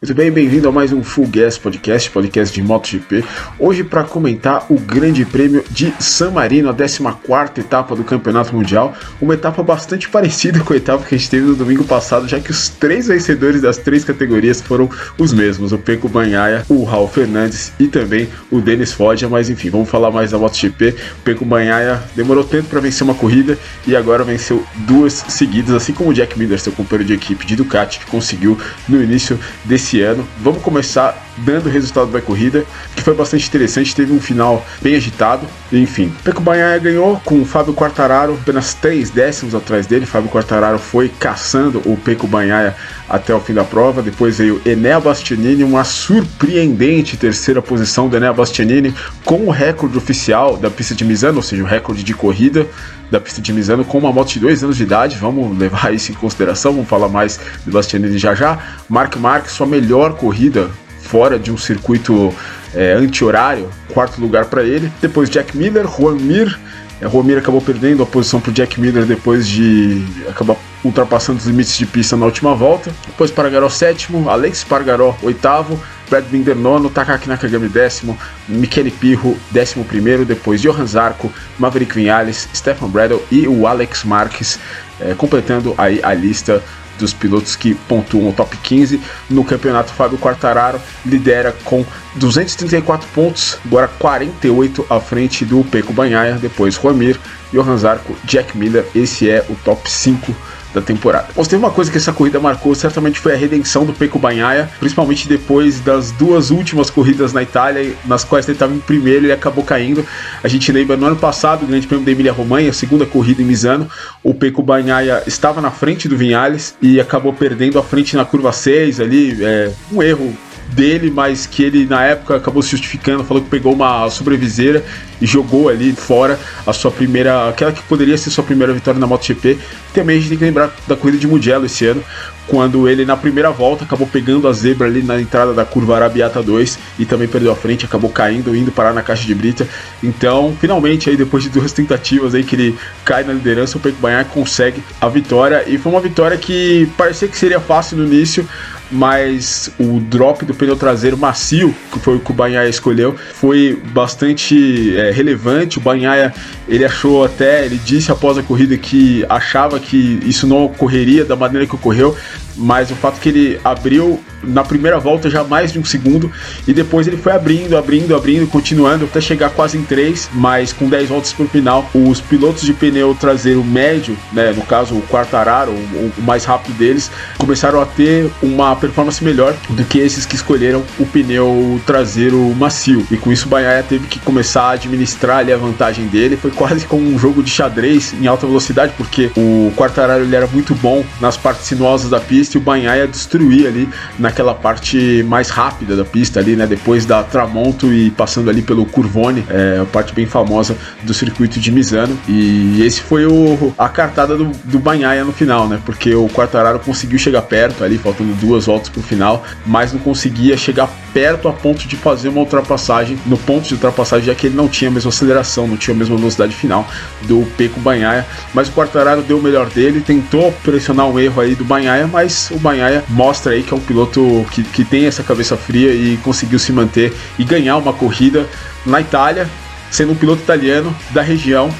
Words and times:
Muito 0.00 0.14
bem, 0.14 0.30
bem-vindo 0.30 0.68
a 0.68 0.70
mais 0.70 0.92
um 0.92 1.02
Full 1.02 1.26
Gas 1.26 1.58
Podcast, 1.58 2.08
podcast 2.10 2.54
de 2.54 2.62
MotoGP. 2.62 3.24
Hoje 3.58 3.82
para 3.82 4.04
comentar 4.04 4.64
o 4.70 4.78
Grande 4.78 5.24
Prêmio 5.24 5.64
de 5.68 5.92
San 5.98 6.30
Marino, 6.30 6.70
a 6.70 6.72
14 6.72 7.58
etapa 7.58 7.96
do 7.96 8.04
Campeonato 8.04 8.54
Mundial. 8.54 8.94
Uma 9.20 9.34
etapa 9.34 9.60
bastante 9.60 10.08
parecida 10.08 10.60
com 10.60 10.72
a 10.72 10.76
etapa 10.76 11.04
que 11.04 11.16
a 11.16 11.18
gente 11.18 11.28
teve 11.28 11.46
no 11.46 11.56
domingo 11.56 11.82
passado, 11.82 12.28
já 12.28 12.38
que 12.38 12.52
os 12.52 12.68
três 12.68 13.08
vencedores 13.08 13.60
das 13.60 13.76
três 13.76 14.04
categorias 14.04 14.60
foram 14.60 14.88
os 15.18 15.32
mesmos: 15.32 15.72
o 15.72 15.78
Peco 15.78 16.08
Banhaia, 16.08 16.64
o 16.68 16.84
Raul 16.84 17.08
Fernandes 17.08 17.72
e 17.80 17.88
também 17.88 18.28
o 18.52 18.60
Denis 18.60 18.92
Foggia. 18.92 19.28
Mas 19.28 19.50
enfim, 19.50 19.68
vamos 19.68 19.88
falar 19.88 20.12
mais 20.12 20.30
da 20.30 20.38
MotoGP. 20.38 20.90
O 20.90 21.22
Peco 21.24 21.44
Banhaia 21.44 22.00
demorou 22.14 22.44
tempo 22.44 22.68
para 22.68 22.78
vencer 22.78 23.02
uma 23.02 23.16
corrida 23.16 23.58
e 23.84 23.96
agora 23.96 24.22
venceu 24.22 24.64
duas 24.86 25.24
seguidas, 25.28 25.74
assim 25.74 25.92
como 25.92 26.10
o 26.10 26.14
Jack 26.14 26.38
Miller, 26.38 26.60
seu 26.60 26.70
companheiro 26.70 27.08
de 27.08 27.14
equipe 27.14 27.44
de 27.44 27.56
Ducati, 27.56 27.98
que 27.98 28.06
conseguiu 28.06 28.56
no 28.88 29.02
início 29.02 29.36
desse 29.64 29.87
esse 29.88 30.02
ano. 30.02 30.26
Vamos 30.38 30.62
começar 30.62 31.27
dando 31.44 31.66
o 31.66 31.70
resultado 31.70 32.10
da 32.10 32.20
corrida, 32.20 32.64
que 32.94 33.02
foi 33.02 33.14
bastante 33.14 33.46
interessante, 33.46 33.94
teve 33.94 34.12
um 34.12 34.20
final 34.20 34.64
bem 34.80 34.94
agitado. 34.94 35.46
Enfim, 35.72 36.12
Peco 36.24 36.40
Banhaia 36.40 36.78
ganhou 36.78 37.20
com 37.24 37.40
o 37.40 37.44
Fábio 37.44 37.74
Quartararo 37.74 38.34
apenas 38.34 38.74
3 38.74 39.10
décimos 39.10 39.54
atrás 39.54 39.86
dele. 39.86 40.06
Fábio 40.06 40.30
Quartararo 40.30 40.78
foi 40.78 41.08
caçando 41.08 41.82
o 41.84 41.96
Peco 41.96 42.26
Banhaia 42.26 42.74
até 43.08 43.34
o 43.34 43.40
fim 43.40 43.54
da 43.54 43.64
prova. 43.64 44.02
Depois 44.02 44.38
veio 44.38 44.60
Enea 44.64 45.00
Bastianini, 45.00 45.64
uma 45.64 45.84
surpreendente 45.84 47.16
terceira 47.16 47.62
posição 47.62 48.08
do 48.08 48.16
Enea 48.16 48.32
Bastianini 48.32 48.94
com 49.24 49.46
o 49.46 49.50
recorde 49.50 49.96
oficial 49.96 50.56
da 50.56 50.70
pista 50.70 50.94
de 50.94 51.04
Misano, 51.04 51.36
ou 51.36 51.42
seja, 51.42 51.62
o 51.62 51.66
recorde 51.66 52.02
de 52.02 52.14
corrida 52.14 52.66
da 53.10 53.18
pista 53.18 53.40
de 53.40 53.52
Misano 53.52 53.84
com 53.84 53.98
uma 53.98 54.12
moto 54.12 54.28
de 54.28 54.40
2 54.40 54.64
anos 54.64 54.76
de 54.76 54.82
idade. 54.82 55.16
Vamos 55.16 55.56
levar 55.58 55.94
isso 55.94 56.12
em 56.12 56.14
consideração, 56.14 56.72
vamos 56.72 56.88
falar 56.88 57.08
mais 57.08 57.40
de 57.64 57.70
Bastianini 57.70 58.18
já 58.18 58.34
já. 58.34 58.58
Mark 58.88 59.16
Marques, 59.16 59.52
sua 59.52 59.66
melhor 59.66 60.14
corrida 60.14 60.70
fora 61.08 61.38
de 61.38 61.50
um 61.50 61.56
circuito 61.56 62.34
é, 62.74 62.92
anti-horário, 62.92 63.68
quarto 63.92 64.20
lugar 64.20 64.44
para 64.44 64.62
ele. 64.62 64.92
Depois 65.00 65.30
Jack 65.30 65.56
Miller, 65.56 65.86
Juan 65.86 66.16
Mir. 66.16 66.58
É, 67.00 67.08
Juan 67.08 67.22
Mir 67.22 67.38
acabou 67.38 67.60
perdendo 67.62 68.02
a 68.02 68.06
posição 68.06 68.40
para 68.40 68.52
Jack 68.52 68.78
Miller 68.78 69.04
depois 69.04 69.48
de 69.48 70.04
acabar 70.28 70.56
ultrapassando 70.84 71.38
os 71.38 71.46
limites 71.46 71.76
de 71.76 71.86
pista 71.86 72.16
na 72.16 72.26
última 72.26 72.54
volta. 72.54 72.92
Depois 73.06 73.30
Paragaró 73.30 73.68
sétimo, 73.68 74.28
Alex 74.28 74.64
Pargaró 74.64 75.16
oitavo, 75.22 75.80
Brad 76.10 76.24
Binder 76.26 76.54
nono, 76.54 76.90
Takaki 76.90 77.28
Nakagami 77.28 77.68
décimo, 77.68 78.16
Michele 78.46 78.90
Pirro 78.90 79.36
décimo 79.50 79.84
primeiro, 79.84 80.24
depois 80.24 80.60
Johan 80.60 80.86
Zarco, 80.86 81.32
Maverick 81.58 81.94
Vinales, 81.94 82.48
Stefan 82.54 82.88
Bradle 82.88 83.22
e 83.30 83.48
o 83.48 83.66
Alex 83.66 84.04
Marques 84.04 84.58
é, 85.00 85.14
completando 85.14 85.74
aí 85.78 86.00
a 86.02 86.12
lista 86.12 86.62
dos 86.98 87.12
pilotos 87.12 87.56
que 87.56 87.74
pontuam 87.74 88.28
o 88.28 88.32
top 88.32 88.56
15 88.56 89.00
no 89.30 89.44
campeonato. 89.44 89.92
Fábio 89.92 90.18
Quartararo 90.18 90.80
lidera 91.04 91.54
com 91.64 91.84
234 92.16 93.08
pontos, 93.14 93.58
agora 93.64 93.88
48 93.88 94.86
à 94.90 95.00
frente 95.00 95.44
do 95.44 95.64
Peco 95.64 95.92
Banhaia, 95.92 96.34
depois 96.34 96.74
Juamir, 96.74 97.18
Johan 97.52 97.76
Zarco, 97.76 98.16
Jack 98.24 98.56
Miller. 98.56 98.86
Esse 98.94 99.30
é 99.30 99.44
o 99.48 99.54
top 99.56 99.90
5 99.90 100.34
da 100.72 100.80
temporada. 100.80 101.28
Mas 101.36 101.48
teve 101.48 101.62
uma 101.62 101.70
coisa 101.70 101.90
que 101.90 101.96
essa 101.96 102.12
corrida 102.12 102.38
marcou, 102.38 102.74
certamente 102.74 103.18
foi 103.18 103.34
a 103.34 103.36
redenção 103.36 103.84
do 103.84 103.92
Peco 103.92 104.18
Banhaia, 104.18 104.68
principalmente 104.78 105.28
depois 105.28 105.80
das 105.80 106.10
duas 106.12 106.50
últimas 106.50 106.90
corridas 106.90 107.32
na 107.32 107.42
Itália, 107.42 107.94
nas 108.04 108.24
quais 108.24 108.46
ele 108.46 108.56
estava 108.56 108.74
em 108.74 108.78
primeiro 108.78 109.26
e 109.26 109.32
acabou 109.32 109.64
caindo. 109.64 110.04
A 110.42 110.48
gente 110.48 110.70
lembra 110.70 110.96
no 110.96 111.06
ano 111.06 111.16
passado, 111.16 111.64
o 111.64 111.66
Grande 111.66 111.86
Prêmio 111.86 112.04
da 112.04 112.12
Emília 112.12 112.32
Romanha, 112.32 112.70
a 112.70 112.72
segunda 112.72 113.06
corrida 113.06 113.42
em 113.42 113.44
Misano, 113.44 113.88
o 114.22 114.34
Peco 114.34 114.62
Banhaia 114.62 115.22
estava 115.26 115.60
na 115.60 115.70
frente 115.70 116.08
do 116.08 116.16
Vinhales 116.16 116.74
e 116.80 117.00
acabou 117.00 117.32
perdendo 117.32 117.78
a 117.78 117.82
frente 117.82 118.16
na 118.16 118.24
curva 118.24 118.52
6 118.52 119.00
ali, 119.00 119.38
é, 119.42 119.72
um 119.92 120.02
erro 120.02 120.36
dele, 120.68 121.10
mas 121.10 121.46
que 121.46 121.62
ele 121.62 121.86
na 121.86 122.04
época 122.04 122.36
acabou 122.36 122.62
se 122.62 122.70
justificando, 122.70 123.24
falou 123.24 123.42
que 123.42 123.48
pegou 123.48 123.72
uma 123.72 124.08
sobreviseira 124.10 124.84
e 125.20 125.26
jogou 125.26 125.68
ali 125.68 125.92
fora 125.92 126.38
a 126.66 126.72
sua 126.72 126.90
primeira, 126.90 127.48
aquela 127.48 127.72
que 127.72 127.82
poderia 127.82 128.16
ser 128.16 128.30
sua 128.30 128.44
primeira 128.44 128.72
vitória 128.72 129.00
na 129.00 129.06
MotoGP. 129.06 129.58
Também 129.92 130.16
a 130.16 130.20
gente 130.20 130.28
tem 130.30 130.38
que 130.38 130.44
lembrar 130.44 130.72
da 130.86 130.94
corrida 130.94 131.18
de 131.18 131.26
Mugello 131.26 131.66
esse 131.66 131.86
ano, 131.86 132.02
quando 132.48 132.88
ele 132.88 133.04
na 133.04 133.16
primeira 133.16 133.50
volta 133.50 133.84
acabou 133.84 134.06
pegando 134.06 134.48
a 134.48 134.52
zebra 134.52 134.86
ali 134.86 135.02
na 135.02 135.20
entrada 135.20 135.52
da 135.52 135.64
curva 135.64 135.96
Arabiata 135.96 136.42
2 136.42 136.78
e 136.98 137.04
também 137.04 137.28
perdeu 137.28 137.52
a 137.52 137.56
frente, 137.56 137.84
acabou 137.84 138.10
caindo, 138.10 138.56
indo 138.56 138.72
parar 138.72 138.94
na 138.94 139.02
caixa 139.02 139.26
de 139.26 139.34
brita. 139.34 139.68
Então, 140.02 140.56
finalmente 140.58 141.10
aí 141.10 141.16
depois 141.16 141.42
de 141.42 141.50
duas 141.50 141.70
tentativas 141.72 142.34
aí 142.34 142.42
que 142.42 142.56
ele 142.56 142.78
cai 143.04 143.22
na 143.22 143.34
liderança, 143.34 143.76
o 143.76 143.80
Peco 143.80 143.98
Banhac 144.00 144.30
consegue 144.30 144.82
a 145.00 145.08
vitória 145.08 145.64
e 145.66 145.76
foi 145.76 145.92
uma 145.92 146.00
vitória 146.00 146.36
que 146.38 146.88
parecia 146.96 147.28
que 147.28 147.36
seria 147.36 147.60
fácil 147.60 147.98
no 147.98 148.06
início, 148.06 148.48
mas 148.90 149.70
o 149.78 150.00
drop 150.00 150.44
do 150.44 150.54
pneu 150.54 150.76
traseiro 150.76 151.16
macio, 151.16 151.74
que 151.92 151.98
foi 151.98 152.16
o 152.16 152.20
que 152.20 152.30
o 152.30 152.34
Banhaia 152.34 152.68
escolheu, 152.68 153.14
foi 153.34 153.80
bastante 153.92 154.96
é, 154.96 155.10
relevante. 155.10 155.78
O 155.78 155.80
Banhaia 155.80 156.32
ele 156.68 156.84
achou 156.84 157.24
até, 157.24 157.64
ele 157.64 157.80
disse 157.84 158.10
após 158.10 158.38
a 158.38 158.42
corrida 158.42 158.76
que 158.76 159.24
achava 159.28 159.78
que 159.78 160.20
isso 160.24 160.46
não 160.46 160.64
ocorreria 160.64 161.24
da 161.24 161.36
maneira 161.36 161.66
que 161.66 161.74
ocorreu, 161.74 162.16
mas 162.56 162.90
o 162.90 162.94
fato 162.94 163.20
que 163.20 163.28
ele 163.28 163.60
abriu 163.62 164.20
na 164.42 164.62
primeira 164.64 164.98
volta 164.98 165.30
já 165.30 165.44
mais 165.44 165.72
de 165.72 165.78
um 165.78 165.84
segundo 165.84 166.30
e 166.66 166.72
depois 166.72 167.06
ele 167.06 167.16
foi 167.16 167.32
abrindo, 167.32 167.76
abrindo, 167.76 168.14
abrindo, 168.14 168.46
continuando 168.46 169.04
até 169.04 169.20
chegar 169.20 169.50
quase 169.50 169.78
em 169.78 169.82
3, 169.82 170.30
mas 170.34 170.72
com 170.72 170.88
10 170.88 171.08
voltas 171.08 171.32
por 171.32 171.46
final, 171.48 171.88
os 171.94 172.20
pilotos 172.20 172.62
de 172.62 172.72
pneu 172.72 173.14
traseiro 173.14 173.64
médio, 173.64 174.16
né, 174.32 174.52
no 174.52 174.62
caso 174.62 174.94
o 174.94 175.02
Quartararo, 175.02 175.72
o, 175.72 176.12
o 176.18 176.22
mais 176.22 176.44
rápido 176.44 176.76
deles, 176.76 177.10
começaram 177.38 177.80
a 177.80 177.86
ter 177.86 178.30
uma 178.42 178.70
performance 178.78 179.22
melhor 179.22 179.54
do 179.70 179.84
que 179.84 179.98
esses 179.98 180.24
que 180.24 180.34
escolheram 180.34 180.82
o 180.98 181.06
pneu 181.06 181.80
traseiro 181.86 182.38
macio. 182.54 183.06
E 183.10 183.16
com 183.16 183.32
isso 183.32 183.46
o 183.46 183.48
Banhaia 183.48 183.82
teve 183.82 184.06
que 184.06 184.18
começar 184.18 184.62
a 184.62 184.70
administrar 184.72 185.38
ali 185.38 185.52
a 185.52 185.56
vantagem 185.56 186.06
dele. 186.06 186.36
Foi 186.36 186.50
quase 186.50 186.86
como 186.86 187.08
um 187.08 187.18
jogo 187.18 187.42
de 187.42 187.50
xadrez 187.50 188.14
em 188.20 188.26
alta 188.26 188.46
velocidade, 188.46 188.92
porque 188.96 189.30
o 189.36 189.72
Quartararo 189.76 190.24
ele 190.24 190.34
era 190.34 190.46
muito 190.46 190.74
bom 190.74 191.04
nas 191.20 191.36
partes 191.36 191.66
sinuosas 191.66 192.10
da 192.10 192.20
pista 192.20 192.56
e 192.56 192.60
o 192.60 192.62
Banhaia 192.62 193.06
destruía 193.06 193.68
ali 193.68 193.88
naquela 194.18 194.54
parte 194.54 195.24
mais 195.28 195.50
rápida 195.50 195.96
da 195.96 196.04
pista 196.04 196.40
ali, 196.40 196.56
né? 196.56 196.66
Depois 196.66 197.04
da 197.04 197.22
Tramonto 197.22 197.92
e 197.92 198.10
passando 198.10 198.50
ali 198.50 198.62
pelo 198.62 198.86
Curvone, 198.86 199.44
é 199.48 199.80
a 199.82 199.84
parte 199.84 200.12
bem 200.12 200.26
famosa 200.26 200.76
do 201.02 201.12
circuito 201.12 201.58
de 201.58 201.70
Misano. 201.72 202.18
E 202.28 202.82
esse 202.82 203.00
foi 203.00 203.26
o, 203.26 203.72
a 203.78 203.88
cartada 203.88 204.36
do, 204.36 204.50
do 204.64 204.78
Banhaia 204.78 205.24
no 205.24 205.32
final, 205.32 205.68
né? 205.68 205.80
Porque 205.84 206.14
o 206.14 206.28
Quartararo 206.28 206.78
conseguiu 206.78 207.18
chegar 207.18 207.42
perto 207.42 207.82
ali, 207.82 207.98
faltando 207.98 208.32
duas 208.34 208.67
voltas 208.68 208.90
pro 208.90 209.02
final, 209.02 209.42
mas 209.64 209.94
não 209.94 209.98
conseguia 209.98 210.58
chegar 210.58 210.90
perto 211.14 211.48
a 211.48 211.52
ponto 211.52 211.88
de 211.88 211.96
fazer 211.96 212.28
uma 212.28 212.40
ultrapassagem 212.40 213.18
no 213.24 213.38
ponto 213.38 213.66
de 213.66 213.72
ultrapassagem, 213.74 214.26
já 214.26 214.34
que 214.34 214.46
ele 214.46 214.56
não 214.56 214.68
tinha 214.68 214.90
a 214.90 214.92
mesma 214.92 215.08
aceleração, 215.08 215.66
não 215.66 215.76
tinha 215.78 215.94
a 215.94 215.98
mesma 215.98 216.16
velocidade 216.16 216.54
final 216.54 216.86
do 217.22 217.46
Peco 217.56 217.80
Banhaia. 217.80 218.26
Mas 218.52 218.68
o 218.68 218.72
Quartararo 218.72 219.22
deu 219.22 219.38
o 219.38 219.42
melhor 219.42 219.70
dele, 219.70 220.02
tentou 220.02 220.52
pressionar 220.62 221.06
um 221.06 221.18
erro 221.18 221.40
aí 221.40 221.54
do 221.54 221.64
Banhaia, 221.64 222.06
mas 222.06 222.50
o 222.50 222.58
Banhaia 222.58 223.02
mostra 223.08 223.52
aí 223.52 223.62
que 223.62 223.72
é 223.72 223.76
um 223.76 223.80
piloto 223.80 224.46
que, 224.50 224.62
que 224.62 224.84
tem 224.84 225.06
essa 225.06 225.22
cabeça 225.22 225.56
fria 225.56 225.90
e 225.94 226.18
conseguiu 226.18 226.58
se 226.58 226.70
manter 226.70 227.14
e 227.38 227.44
ganhar 227.44 227.78
uma 227.78 227.94
corrida 227.94 228.46
na 228.84 229.00
Itália, 229.00 229.48
sendo 229.90 230.12
um 230.12 230.16
piloto 230.16 230.42
italiano 230.42 230.94
da 231.10 231.22
região, 231.22 231.70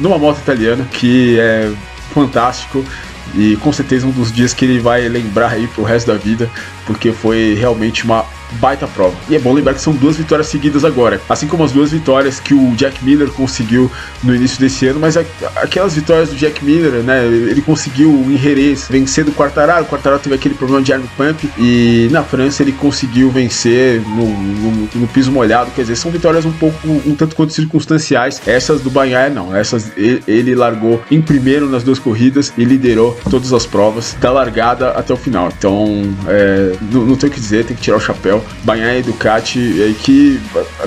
numa 0.00 0.16
moto 0.16 0.38
italiana, 0.38 0.86
que 0.90 1.38
é 1.38 1.70
fantástico 2.14 2.82
e 3.34 3.56
com 3.56 3.72
certeza 3.72 4.06
um 4.06 4.10
dos 4.10 4.32
dias 4.32 4.54
que 4.54 4.64
ele 4.64 4.78
vai 4.78 5.08
lembrar 5.08 5.52
aí 5.52 5.66
pro 5.66 5.82
resto 5.82 6.06
da 6.08 6.18
vida, 6.18 6.50
porque 6.86 7.12
foi 7.12 7.54
realmente 7.54 8.04
uma 8.04 8.24
baita 8.52 8.86
prova. 8.86 9.14
E 9.28 9.36
é 9.36 9.38
bom 9.38 9.52
lembrar 9.52 9.74
que 9.74 9.80
são 9.80 9.92
duas 9.92 10.16
vitórias 10.16 10.48
seguidas 10.48 10.84
agora, 10.84 11.20
assim 11.28 11.46
como 11.46 11.64
as 11.64 11.72
duas 11.72 11.90
vitórias 11.90 12.40
que 12.40 12.54
o 12.54 12.74
Jack 12.74 13.04
Miller 13.04 13.28
conseguiu 13.30 13.90
no 14.22 14.34
início 14.34 14.58
desse 14.58 14.86
ano, 14.86 14.98
mas 15.00 15.16
aquelas 15.56 15.94
vitórias 15.94 16.30
do 16.30 16.36
Jack 16.36 16.64
Miller, 16.64 17.02
né, 17.02 17.26
ele 17.26 17.60
conseguiu 17.62 18.10
em 18.10 18.36
Jerez 18.36 18.86
vencer 18.88 19.24
do 19.24 19.32
Quartararo, 19.32 19.84
o 19.84 19.86
Quartararo 19.86 20.20
teve 20.20 20.34
aquele 20.34 20.54
problema 20.54 20.82
de 20.82 20.92
arm 20.92 21.04
pump 21.16 21.48
e 21.58 22.08
na 22.10 22.22
França 22.22 22.62
ele 22.62 22.72
conseguiu 22.72 23.30
vencer 23.30 24.00
no, 24.00 24.26
no, 24.26 24.88
no, 24.94 25.08
piso 25.08 25.30
molhado, 25.30 25.70
quer 25.72 25.82
dizer, 25.82 25.96
são 25.96 26.10
vitórias 26.10 26.44
um 26.44 26.52
pouco, 26.52 26.76
um 26.88 27.14
tanto 27.14 27.36
quanto 27.36 27.52
circunstanciais, 27.52 28.40
essas 28.46 28.80
do 28.80 28.90
Banhaia 28.90 29.30
não, 29.30 29.54
essas 29.54 29.92
ele, 29.96 30.54
largou 30.54 31.02
em 31.10 31.20
primeiro 31.20 31.68
nas 31.68 31.82
duas 31.82 31.98
corridas 31.98 32.52
e 32.56 32.64
liderou 32.64 33.18
todas 33.30 33.52
as 33.52 33.66
provas 33.66 34.16
da 34.20 34.32
largada 34.32 34.90
até 34.90 35.12
o 35.12 35.16
final, 35.16 35.52
então 35.56 36.02
é, 36.26 36.72
não, 36.90 37.06
não 37.06 37.16
tem 37.16 37.28
o 37.28 37.32
que 37.32 37.40
dizer, 37.40 37.64
tem 37.64 37.76
que 37.76 37.82
tirar 37.82 37.96
o 37.96 38.00
chapéu 38.00 38.37
Banhaia 38.64 38.98
e 38.98 39.02
Ducati, 39.02 39.96
que 40.02 40.40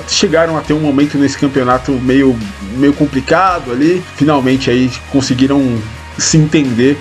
chegaram 0.08 0.56
a 0.56 0.60
ter 0.60 0.72
um 0.72 0.80
momento 0.80 1.18
nesse 1.18 1.38
campeonato 1.38 1.92
meio, 1.92 2.38
meio 2.76 2.92
complicado 2.92 3.70
ali, 3.72 4.02
finalmente 4.16 4.70
aí 4.70 4.90
conseguiram 5.10 5.78
se 6.18 6.36
entender 6.36 6.98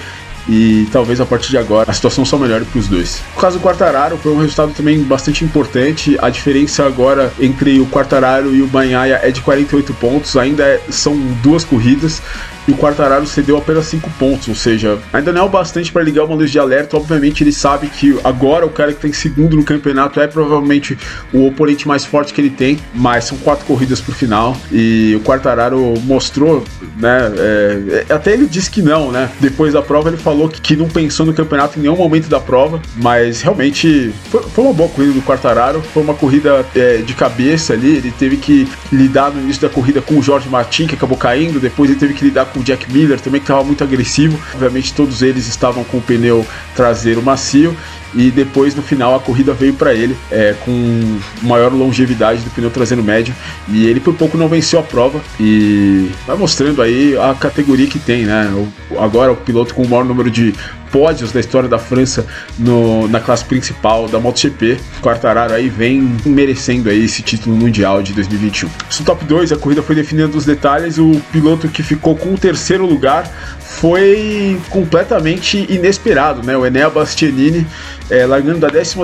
e 0.48 0.88
talvez 0.92 1.22
a 1.22 1.26
partir 1.26 1.50
de 1.50 1.58
agora 1.58 1.90
a 1.90 1.94
situação 1.94 2.26
só 2.26 2.38
melhore 2.38 2.66
para 2.66 2.80
os 2.80 2.88
dois. 2.88 3.22
No 3.36 3.42
caso 3.42 3.60
do 3.60 3.64
Quartararo, 3.64 4.18
foi 4.18 4.32
um 4.32 4.40
resultado 4.40 4.74
também 4.74 5.02
bastante 5.04 5.46
importante. 5.46 6.18
A 6.22 6.30
diferença 6.30 6.86
agora 6.86 7.32
entre 7.40 7.80
o 7.80 7.86
Quartararo 7.86 8.54
e 8.54 8.62
o 8.62 8.68
Banhaia 8.68 9.20
é 9.22 9.32
de 9.32 9.42
48 9.42 9.94
pontos, 9.96 10.36
ainda 10.36 10.64
é, 10.64 10.82
são 10.90 11.16
duas 11.44 11.64
corridas. 11.64 12.22
E 12.68 12.72
o 12.72 12.78
Quartararo 12.78 13.26
cedeu 13.26 13.58
apenas 13.58 13.86
5 13.88 14.10
pontos, 14.20 14.48
ou 14.48 14.56
seja, 14.56 15.00
ainda 15.12 15.32
não 15.32 15.42
é 15.42 15.44
o 15.46 15.50
bastante 15.50 15.92
para 15.92 16.04
ligar 16.04 16.26
uma 16.26 16.36
luz 16.36 16.52
de 16.52 16.60
alerta. 16.60 16.96
Obviamente, 16.98 17.44
ele 17.44 17.52
sabe 17.52 17.88
que 17.88 18.18
agora 18.24 18.66
o 18.66 18.70
cara 18.70 18.92
que 18.92 18.98
está 18.98 19.08
em 19.08 19.14
segundo 19.14 19.56
no 19.56 19.64
campeonato 19.64 20.20
é 20.20 20.28
provavelmente 20.28 20.98
o 21.34 21.48
oponente 21.48 21.88
mais 21.88 22.06
forte 22.06 22.34
que 22.34 22.42
ele 22.42 22.50
tem, 22.50 22.80
mas 22.94 23.26
são 23.26 23.38
quatro 23.38 23.66
corridas 23.66 24.00
pro 24.00 24.14
final 24.14 24.56
e 24.72 25.14
o 25.16 25.22
Quartararo 25.22 25.94
mostrou, 26.04 26.64
né? 26.98 27.32
É, 27.38 28.06
é, 28.10 28.14
até 28.14 28.34
ele 28.34 28.46
disse 28.46 28.70
que 28.70 28.82
não, 28.82 29.12
né? 29.12 29.30
Depois 29.40 29.74
da 29.74 29.82
prova, 29.82 30.10
ele 30.10 30.18
falou 30.18 30.48
que, 30.48 30.62
que 30.62 30.76
não 30.76 30.88
pensou 30.88 31.26
no 31.26 31.34
campeonato 31.34 31.80
em 31.80 31.84
nenhum 31.84 31.98
momento 31.98 32.28
da 32.28 32.40
prova, 32.40 32.82
mas 32.96 33.42
realmente 33.42 34.14
foi, 34.30 34.42
foi 34.44 34.64
uma 34.64 34.74
boa 34.74 34.90
corrida 34.90 35.14
do 35.14 35.22
Quartararo, 35.22 35.82
foi 35.82 36.04
uma 36.04 36.14
corrida 36.14 36.66
é, 36.76 36.98
de 36.98 37.14
cabeça 37.14 37.74
ali. 37.74 37.98
Ele 37.98 38.14
teve 38.18 38.38
que 38.38 38.68
lidar 38.92 39.32
no 39.32 39.42
início 39.42 39.62
da 39.62 39.70
corrida 39.70 40.02
com 40.02 40.18
o 40.18 40.24
Jorge 40.24 40.50
Martin, 40.50 40.88
que 40.88 40.96
acabou 40.96 41.18
caindo, 41.18 41.60
depois 41.60 41.90
ele 41.90 42.00
teve 42.00 42.14
que 42.14 42.26
lidar 42.26 42.46
com 42.52 42.60
o 42.60 42.64
Jack 42.64 42.92
Miller 42.92 43.20
também, 43.20 43.40
que 43.40 43.46
estava 43.46 43.64
muito 43.64 43.84
agressivo. 43.84 44.40
Obviamente, 44.54 44.94
todos 44.94 45.22
eles 45.22 45.48
estavam 45.48 45.84
com 45.84 45.98
o 45.98 46.02
pneu 46.02 46.46
traseiro 46.76 47.22
macio 47.22 47.76
e 48.14 48.30
depois 48.30 48.76
no 48.76 48.82
final 48.82 49.16
a 49.16 49.20
corrida 49.20 49.54
veio 49.54 49.74
para 49.74 49.94
ele 49.94 50.16
é, 50.30 50.56
com 50.66 51.20
maior 51.42 51.72
longevidade 51.72 52.42
do 52.42 52.50
pneu 52.50 52.70
traseiro 52.70 53.04
médio 53.04 53.34
e 53.68 53.86
ele 53.86 54.00
por 54.00 54.14
pouco 54.14 54.38
não 54.38 54.48
venceu 54.48 54.80
a 54.80 54.84
prova 54.84 55.22
e 55.40 56.10
vai 56.28 56.38
mostrando 56.38 56.82
aí 56.82 57.18
a 57.18 57.34
categoria 57.34 57.88
que 57.88 58.00
tem, 58.00 58.24
né? 58.24 58.52
agora 59.00 59.32
o 59.32 59.36
piloto 59.36 59.74
com 59.74 59.84
o 59.84 59.90
maior 59.90 60.06
número 60.06 60.30
de 60.30 60.54
pódios 60.92 61.32
da 61.32 61.40
história 61.40 61.70
da 61.70 61.80
França 61.80 62.28
no, 62.60 63.08
na 63.08 63.20
classe 63.20 63.46
principal 63.46 64.08
da 64.08 64.20
MotoGP. 64.20 64.78
Quartararo 65.02 65.54
aí 65.54 65.70
vem 65.70 66.16
merecendo 66.26 66.90
aí 66.90 67.06
esse 67.06 67.22
título 67.22 67.56
mundial 67.56 68.04
de 68.04 68.14
2021. 68.14 68.70
No 69.00 69.06
top 69.06 69.26
2, 69.26 69.54
a 69.54 69.58
corrida 69.58 69.82
foi 69.82 69.96
definida 69.96 70.28
dos 70.28 70.46
detalhes. 70.46 70.98
O 70.98 71.22
piloto 71.32 71.70
que 71.70 71.82
ficou 71.82 72.16
com 72.16 72.34
o 72.34 72.38
terceiro 72.38 72.86
lugar 72.86 73.32
foi 73.82 74.62
completamente 74.70 75.66
inesperado, 75.68 76.46
né? 76.46 76.56
O 76.56 76.64
Enea 76.64 76.88
Bastianini 76.88 77.66
é, 78.12 78.28
largando 78.28 78.60
da 78.60 78.68
12 78.68 78.96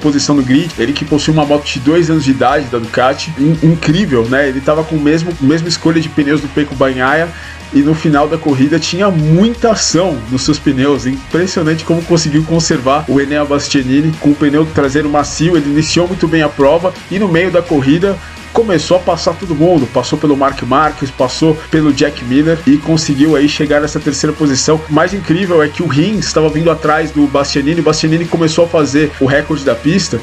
posição 0.00 0.36
no 0.36 0.44
grid, 0.44 0.70
ele 0.78 0.92
que 0.92 1.04
possui 1.04 1.34
uma 1.34 1.44
moto 1.44 1.64
de 1.64 1.80
2 1.80 2.08
anos 2.08 2.24
de 2.24 2.30
idade 2.30 2.66
da 2.66 2.78
Ducati, 2.78 3.34
in 3.36 3.58
incrível, 3.64 4.24
né? 4.28 4.48
Ele 4.48 4.60
estava 4.60 4.84
com 4.84 4.94
o 4.94 5.00
mesmo, 5.00 5.36
mesma 5.40 5.68
escolha 5.68 6.00
de 6.00 6.08
pneus 6.08 6.40
do 6.40 6.46
Pecco 6.46 6.72
Bagnaia 6.76 7.28
e 7.74 7.80
no 7.80 7.96
final 7.96 8.28
da 8.28 8.38
corrida 8.38 8.78
tinha 8.78 9.10
muita 9.10 9.72
ação 9.72 10.16
nos 10.30 10.42
seus 10.42 10.58
pneus. 10.58 11.04
Impressionante 11.04 11.84
como 11.84 12.00
conseguiu 12.02 12.44
conservar 12.44 13.04
o 13.08 13.20
Enea 13.20 13.44
Bastianini 13.44 14.12
com 14.20 14.30
o 14.30 14.34
pneu 14.36 14.64
traseiro 14.66 15.08
macio. 15.08 15.56
Ele 15.56 15.68
iniciou 15.68 16.06
muito 16.06 16.28
bem 16.28 16.42
a 16.42 16.48
prova 16.48 16.94
e 17.10 17.18
no 17.18 17.26
meio 17.26 17.50
da 17.50 17.60
corrida 17.60 18.16
começou 18.52 18.96
a 18.96 19.00
passar 19.00 19.34
todo 19.34 19.54
mundo, 19.54 19.86
passou 19.86 20.18
pelo 20.18 20.36
Mark 20.36 20.62
Marques, 20.62 21.10
passou 21.10 21.56
pelo 21.70 21.92
Jack 21.92 22.24
Miller 22.24 22.58
e 22.66 22.76
conseguiu 22.76 23.34
aí 23.34 23.48
chegar 23.48 23.80
nessa 23.80 23.98
terceira 23.98 24.34
posição. 24.34 24.80
O 24.88 24.92
mais 24.92 25.14
incrível 25.14 25.62
é 25.62 25.68
que 25.68 25.82
o 25.82 25.86
Rins 25.86 26.26
estava 26.26 26.48
vindo 26.48 26.70
atrás 26.70 27.10
do 27.10 27.26
Bastianini, 27.26 27.80
o 27.80 27.84
Bastianini 27.84 28.24
começou 28.24 28.64
a 28.66 28.68
fazer 28.68 29.10
o 29.20 29.26
recorde 29.26 29.64
da 29.64 29.74
pista 29.74 30.20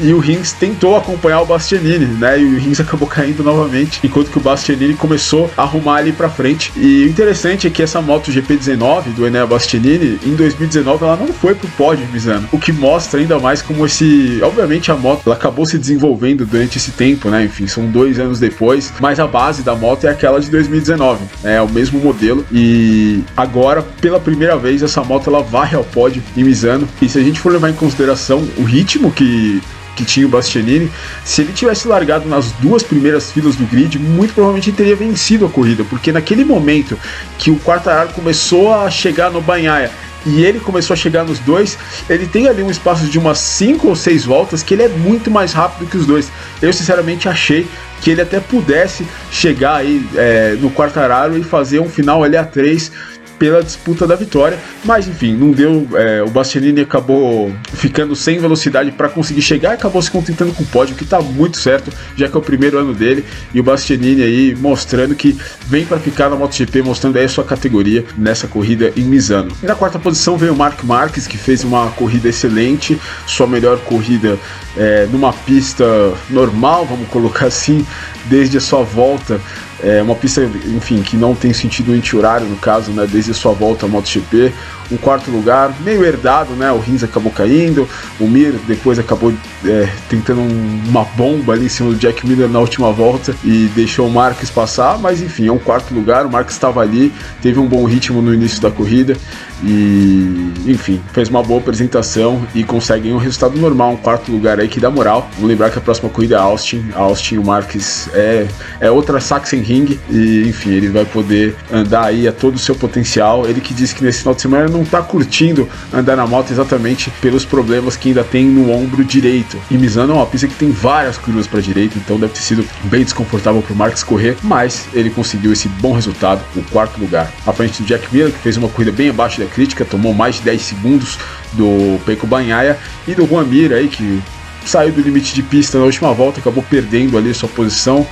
e 0.00 0.12
o 0.12 0.18
Rins 0.18 0.52
tentou 0.52 0.96
acompanhar 0.96 1.40
o 1.40 1.46
Bastianini, 1.46 2.06
né? 2.06 2.40
E 2.40 2.44
o 2.44 2.58
Rins 2.58 2.80
acabou 2.80 3.08
caindo 3.08 3.42
novamente, 3.42 4.00
enquanto 4.02 4.30
que 4.30 4.38
o 4.38 4.40
Bastianini 4.40 4.94
começou 4.94 5.50
a 5.56 5.62
arrumar 5.62 5.96
ali 5.96 6.12
para 6.12 6.28
frente. 6.28 6.72
E 6.76 7.04
o 7.04 7.08
interessante 7.08 7.66
é 7.66 7.70
que 7.70 7.82
essa 7.82 8.00
moto 8.00 8.30
GP19 8.30 9.14
do 9.14 9.26
Enea 9.26 9.46
Bastianini, 9.46 10.18
em 10.24 10.34
2019, 10.34 11.04
ela 11.04 11.16
não 11.16 11.28
foi 11.28 11.54
pro 11.54 11.68
pódio 11.70 12.06
Misano, 12.12 12.48
o 12.52 12.58
que 12.58 12.72
mostra 12.72 13.20
ainda 13.20 13.38
mais 13.38 13.60
como 13.60 13.84
esse, 13.84 14.40
obviamente 14.42 14.90
a 14.90 14.96
moto 14.96 15.22
ela 15.26 15.34
acabou 15.34 15.66
se 15.66 15.78
desenvolvendo 15.78 16.46
durante 16.46 16.78
esse 16.78 16.92
tempo, 16.92 17.28
né? 17.28 17.44
Enfim, 17.44 17.66
são 17.66 17.86
dois 17.86 18.18
anos 18.18 18.40
depois, 18.40 18.92
mas 19.00 19.20
a 19.20 19.26
base 19.26 19.62
da 19.62 19.74
moto 19.74 20.04
é 20.06 20.10
aquela 20.10 20.40
de 20.40 20.50
2019, 20.50 21.24
né? 21.42 21.56
é 21.56 21.62
o 21.62 21.68
mesmo 21.68 22.00
modelo 22.00 22.44
e 22.52 23.22
agora 23.36 23.82
pela 24.00 24.18
primeira 24.18 24.56
vez 24.56 24.82
essa 24.82 25.02
moto 25.02 25.28
ela 25.28 25.42
vai 25.42 25.74
ao 25.74 25.84
pódio 25.84 26.22
em 26.36 26.44
Misano. 26.44 26.88
E 27.02 27.08
se 27.08 27.18
a 27.18 27.22
gente 27.22 27.40
for 27.40 27.52
levar 27.52 27.70
em 27.70 27.74
consideração 27.74 28.46
o 28.56 28.62
ritmo 28.62 29.10
que 29.10 29.60
que 29.98 30.04
tinha 30.04 30.24
o 30.24 30.28
Bastianini, 30.28 30.90
se 31.24 31.42
ele 31.42 31.52
tivesse 31.52 31.88
largado 31.88 32.28
nas 32.28 32.52
duas 32.52 32.84
primeiras 32.84 33.32
filas 33.32 33.56
do 33.56 33.66
grid, 33.66 33.98
muito 33.98 34.32
provavelmente 34.32 34.70
teria 34.70 34.94
vencido 34.94 35.44
a 35.44 35.48
corrida, 35.48 35.82
porque 35.84 36.12
naquele 36.12 36.44
momento 36.44 36.96
que 37.36 37.50
o 37.50 37.56
Quartararo 37.58 38.10
começou 38.10 38.72
a 38.72 38.88
chegar 38.88 39.30
no 39.30 39.40
Banhaia 39.40 39.90
e 40.24 40.44
ele 40.44 40.60
começou 40.60 40.94
a 40.94 40.96
chegar 40.96 41.24
nos 41.24 41.40
dois, 41.40 41.76
ele 42.08 42.26
tem 42.26 42.48
ali 42.48 42.62
um 42.62 42.70
espaço 42.70 43.06
de 43.06 43.18
umas 43.18 43.38
5 43.38 43.88
ou 43.88 43.96
6 43.96 44.24
voltas 44.24 44.62
que 44.62 44.74
ele 44.74 44.84
é 44.84 44.88
muito 44.88 45.30
mais 45.30 45.52
rápido 45.52 45.88
que 45.88 45.96
os 45.96 46.06
dois. 46.06 46.30
Eu 46.62 46.72
sinceramente 46.72 47.28
achei 47.28 47.66
que 48.00 48.10
ele 48.10 48.20
até 48.20 48.38
pudesse 48.38 49.06
chegar 49.32 49.76
aí 49.76 50.06
é, 50.14 50.56
no 50.60 50.70
Quartararo 50.70 51.36
e 51.36 51.42
fazer 51.42 51.80
um 51.80 51.88
final 51.88 52.22
ali 52.22 52.36
a 52.36 52.44
3 52.44 52.92
pela 53.38 53.62
disputa 53.62 54.06
da 54.06 54.14
vitória, 54.14 54.58
mas 54.84 55.06
enfim, 55.06 55.34
não 55.34 55.50
deu. 55.50 55.86
É, 55.94 56.22
o 56.22 56.30
Bastianini 56.30 56.80
acabou 56.80 57.52
ficando 57.72 58.14
sem 58.16 58.38
velocidade 58.38 58.90
para 58.92 59.08
conseguir 59.08 59.42
chegar 59.42 59.70
e 59.70 59.74
acabou 59.74 60.00
se 60.02 60.10
contentando 60.10 60.52
com 60.52 60.62
o 60.62 60.66
pódio, 60.66 60.96
que 60.96 61.04
está 61.04 61.20
muito 61.20 61.56
certo, 61.56 61.92
já 62.16 62.28
que 62.28 62.34
é 62.34 62.38
o 62.38 62.42
primeiro 62.42 62.78
ano 62.78 62.94
dele. 62.94 63.24
E 63.54 63.60
o 63.60 63.62
Bastianini 63.62 64.22
aí 64.22 64.54
mostrando 64.54 65.14
que 65.14 65.36
vem 65.66 65.84
para 65.86 65.98
ficar 65.98 66.28
na 66.28 66.36
MotoGP, 66.36 66.82
mostrando 66.82 67.16
aí 67.16 67.24
a 67.24 67.28
sua 67.28 67.44
categoria 67.44 68.04
nessa 68.16 68.46
corrida 68.46 68.92
em 68.96 69.02
Misano. 69.02 69.52
E 69.62 69.66
na 69.66 69.74
quarta 69.74 69.98
posição 69.98 70.36
veio 70.36 70.52
o 70.52 70.56
Mark 70.56 70.82
Marques, 70.84 71.26
que 71.26 71.36
fez 71.36 71.64
uma 71.64 71.90
corrida 71.92 72.28
excelente, 72.28 73.00
sua 73.26 73.46
melhor 73.46 73.78
corrida 73.80 74.38
é, 74.76 75.06
numa 75.10 75.32
pista 75.32 75.84
normal, 76.30 76.86
vamos 76.86 77.08
colocar 77.08 77.46
assim, 77.46 77.86
desde 78.26 78.58
a 78.58 78.60
sua 78.60 78.82
volta 78.82 79.40
é 79.82 80.02
uma 80.02 80.14
pista, 80.14 80.42
enfim, 80.42 81.02
que 81.02 81.16
não 81.16 81.34
tem 81.34 81.52
sentido 81.52 81.92
anti-horário, 81.92 82.46
no 82.46 82.56
caso, 82.56 82.90
né, 82.92 83.06
desde 83.06 83.32
sua 83.32 83.52
volta 83.52 83.86
à 83.86 83.88
MotoGP. 83.88 84.52
Um 84.90 84.96
quarto 84.96 85.30
lugar, 85.30 85.74
meio 85.80 86.04
herdado, 86.04 86.52
né? 86.52 86.72
O 86.72 86.78
Rins 86.78 87.02
acabou 87.02 87.30
caindo, 87.30 87.88
o 88.18 88.26
Mir 88.26 88.54
depois 88.66 88.98
acabou 88.98 89.32
é, 89.64 89.88
tentando 90.08 90.40
um, 90.40 90.82
uma 90.88 91.04
bomba 91.04 91.52
ali 91.52 91.66
em 91.66 91.68
cima 91.68 91.90
do 91.90 91.96
Jack 91.96 92.26
Miller 92.26 92.48
na 92.48 92.58
última 92.58 92.90
volta 92.92 93.34
e 93.44 93.70
deixou 93.74 94.06
o 94.06 94.10
Marques 94.10 94.50
passar, 94.50 94.98
mas 94.98 95.20
enfim, 95.20 95.48
é 95.48 95.52
um 95.52 95.58
quarto 95.58 95.92
lugar. 95.92 96.26
O 96.26 96.30
Marques 96.30 96.54
estava 96.54 96.80
ali, 96.80 97.12
teve 97.42 97.58
um 97.58 97.66
bom 97.66 97.84
ritmo 97.84 98.22
no 98.22 98.32
início 98.32 98.60
da 98.60 98.70
corrida 98.70 99.16
e, 99.62 100.52
enfim, 100.66 101.00
fez 101.12 101.28
uma 101.28 101.42
boa 101.42 101.60
apresentação 101.60 102.46
e 102.54 102.62
consegue 102.62 103.12
um 103.12 103.18
resultado 103.18 103.58
normal, 103.58 103.92
um 103.92 103.96
quarto 103.96 104.30
lugar 104.30 104.60
aí 104.60 104.68
que 104.68 104.80
dá 104.80 104.90
moral. 104.90 105.28
Vamos 105.34 105.48
lembrar 105.48 105.70
que 105.70 105.78
a 105.78 105.80
próxima 105.80 106.08
corrida 106.08 106.36
é 106.36 106.38
Austin, 106.38 106.84
Austin, 106.94 107.38
o 107.38 107.44
Marques 107.44 108.08
é, 108.14 108.46
é 108.80 108.90
outra 108.90 109.20
Sachsenring 109.20 109.98
e, 110.10 110.44
enfim, 110.48 110.70
ele 110.70 110.88
vai 110.88 111.04
poder 111.04 111.54
andar 111.72 112.06
aí 112.06 112.28
a 112.28 112.32
todo 112.32 112.54
o 112.54 112.58
seu 112.58 112.74
potencial. 112.74 113.46
Ele 113.46 113.60
que 113.60 113.74
disse 113.74 113.94
que 113.94 114.04
nesse 114.04 114.20
final 114.20 114.34
de 114.34 114.42
semana 114.42 114.68
não 114.68 114.77
está 114.82 115.02
curtindo 115.02 115.68
andar 115.92 116.16
na 116.16 116.26
moto 116.26 116.50
exatamente 116.50 117.10
pelos 117.20 117.44
problemas 117.44 117.96
que 117.96 118.08
ainda 118.08 118.24
tem 118.24 118.44
no 118.46 118.70
ombro 118.70 119.04
direito. 119.04 119.58
E 119.70 119.76
Misano 119.76 120.12
é 120.12 120.16
uma 120.16 120.26
pista 120.26 120.46
que 120.46 120.54
tem 120.54 120.70
várias 120.70 121.16
curvas 121.16 121.46
para 121.46 121.60
direita, 121.60 121.98
então 121.98 122.18
deve 122.18 122.32
ter 122.32 122.40
sido 122.40 122.64
bem 122.84 123.02
desconfortável 123.02 123.62
para 123.62 123.72
o 123.72 123.76
Marques 123.76 124.02
correr, 124.02 124.36
mas 124.42 124.86
ele 124.92 125.10
conseguiu 125.10 125.52
esse 125.52 125.68
bom 125.68 125.92
resultado, 125.92 126.42
o 126.56 126.62
quarto 126.70 127.00
lugar. 127.00 127.32
À 127.46 127.52
frente 127.52 127.82
do 127.82 127.86
Jack 127.86 128.08
Miller, 128.12 128.32
que 128.32 128.38
fez 128.38 128.56
uma 128.56 128.68
corrida 128.68 128.92
bem 128.92 129.10
abaixo 129.10 129.40
da 129.40 129.46
crítica, 129.46 129.84
tomou 129.84 130.14
mais 130.14 130.36
de 130.36 130.42
10 130.42 130.62
segundos 130.62 131.18
do 131.52 131.98
Peico 132.04 132.26
Banhaia 132.26 132.78
e 133.06 133.14
do 133.14 133.26
Juan 133.26 133.44
Mir 133.44 133.72
aí, 133.72 133.88
que 133.88 134.20
saiu 134.64 134.92
do 134.92 135.00
limite 135.00 135.34
de 135.34 135.42
pista 135.42 135.78
na 135.78 135.84
última 135.84 136.12
volta, 136.12 136.40
acabou 136.40 136.62
perdendo 136.62 137.16
ali 137.16 137.32
sua 137.32 137.48
posição 137.48 138.06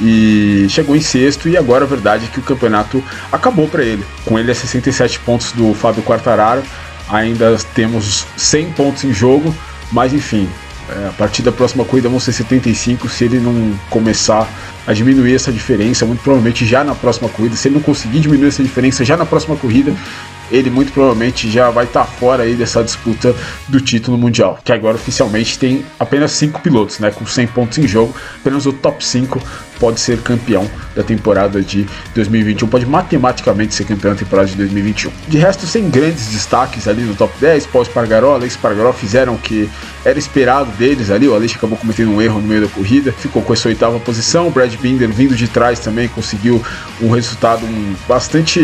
e 0.00 0.66
chegou 0.68 0.94
em 0.96 1.00
sexto. 1.00 1.48
E 1.48 1.56
agora 1.56 1.84
a 1.84 1.88
verdade 1.88 2.26
é 2.26 2.28
que 2.28 2.38
o 2.38 2.42
campeonato 2.42 3.02
acabou 3.30 3.68
para 3.68 3.82
ele. 3.82 4.04
Com 4.24 4.38
ele 4.38 4.50
a 4.50 4.54
67 4.54 5.20
pontos 5.20 5.52
do 5.52 5.72
Fábio 5.74 6.02
Quartararo, 6.02 6.62
ainda 7.08 7.56
temos 7.74 8.26
100 8.36 8.72
pontos 8.72 9.04
em 9.04 9.12
jogo, 9.12 9.54
mas 9.90 10.12
enfim, 10.12 10.48
é, 10.88 11.08
a 11.08 11.12
partir 11.12 11.42
da 11.42 11.52
próxima 11.52 11.84
corrida 11.84 12.08
vão 12.08 12.18
ser 12.18 12.32
75 12.32 13.08
se 13.08 13.24
ele 13.24 13.38
não 13.38 13.72
começar 13.88 14.48
a 14.86 14.92
diminuir 14.92 15.34
essa 15.34 15.52
diferença, 15.52 16.04
muito 16.04 16.22
provavelmente 16.22 16.66
já 16.66 16.82
na 16.82 16.94
próxima 16.94 17.28
corrida. 17.28 17.54
Se 17.54 17.68
ele 17.68 17.76
não 17.76 17.82
conseguir 17.82 18.20
diminuir 18.20 18.48
essa 18.48 18.62
diferença 18.62 19.04
já 19.04 19.16
na 19.16 19.24
próxima 19.24 19.56
corrida, 19.56 19.94
ele 20.52 20.70
muito 20.70 20.92
provavelmente 20.92 21.50
já 21.50 21.70
vai 21.70 21.84
estar 21.84 22.04
tá 22.04 22.06
fora 22.06 22.42
aí 22.42 22.54
dessa 22.54 22.84
disputa 22.84 23.34
do 23.68 23.80
título 23.80 24.18
mundial, 24.18 24.58
que 24.62 24.72
agora 24.72 24.96
oficialmente 24.96 25.58
tem 25.58 25.84
apenas 25.98 26.32
5 26.32 26.60
pilotos, 26.60 26.98
né, 26.98 27.10
com 27.10 27.26
100 27.26 27.46
pontos 27.48 27.78
em 27.78 27.88
jogo, 27.88 28.14
apenas 28.40 28.66
o 28.66 28.72
top 28.72 29.04
5 29.04 29.40
pode 29.82 29.98
ser 29.98 30.18
campeão 30.18 30.70
da 30.94 31.02
temporada 31.02 31.60
de 31.60 31.84
2021, 32.14 32.68
pode 32.68 32.86
matematicamente 32.86 33.74
ser 33.74 33.82
campeão 33.82 34.12
da 34.12 34.18
temporada 34.20 34.48
de 34.48 34.54
2021. 34.54 35.10
De 35.26 35.38
resto, 35.38 35.66
sem 35.66 35.90
grandes 35.90 36.28
destaques 36.28 36.86
ali 36.86 37.02
no 37.02 37.16
top 37.16 37.34
10, 37.40 37.66
Paul 37.66 37.82
Espargaró, 37.82 38.34
Alex 38.34 38.54
Espargaró 38.54 38.92
fizeram 38.92 39.34
o 39.34 39.38
que 39.38 39.68
era 40.04 40.16
esperado 40.16 40.70
deles 40.72 41.10
ali, 41.10 41.26
o 41.26 41.34
Alex 41.34 41.56
acabou 41.56 41.76
cometendo 41.76 42.12
um 42.12 42.22
erro 42.22 42.40
no 42.40 42.46
meio 42.46 42.60
da 42.60 42.68
corrida, 42.68 43.10
ficou 43.10 43.42
com 43.42 43.52
essa 43.52 43.68
oitava 43.68 43.98
posição, 43.98 44.50
Brad 44.50 44.72
Binder 44.76 45.08
vindo 45.08 45.34
de 45.34 45.48
trás 45.48 45.80
também 45.80 46.06
conseguiu 46.06 46.62
um 47.00 47.10
resultado 47.10 47.66
bastante, 48.06 48.60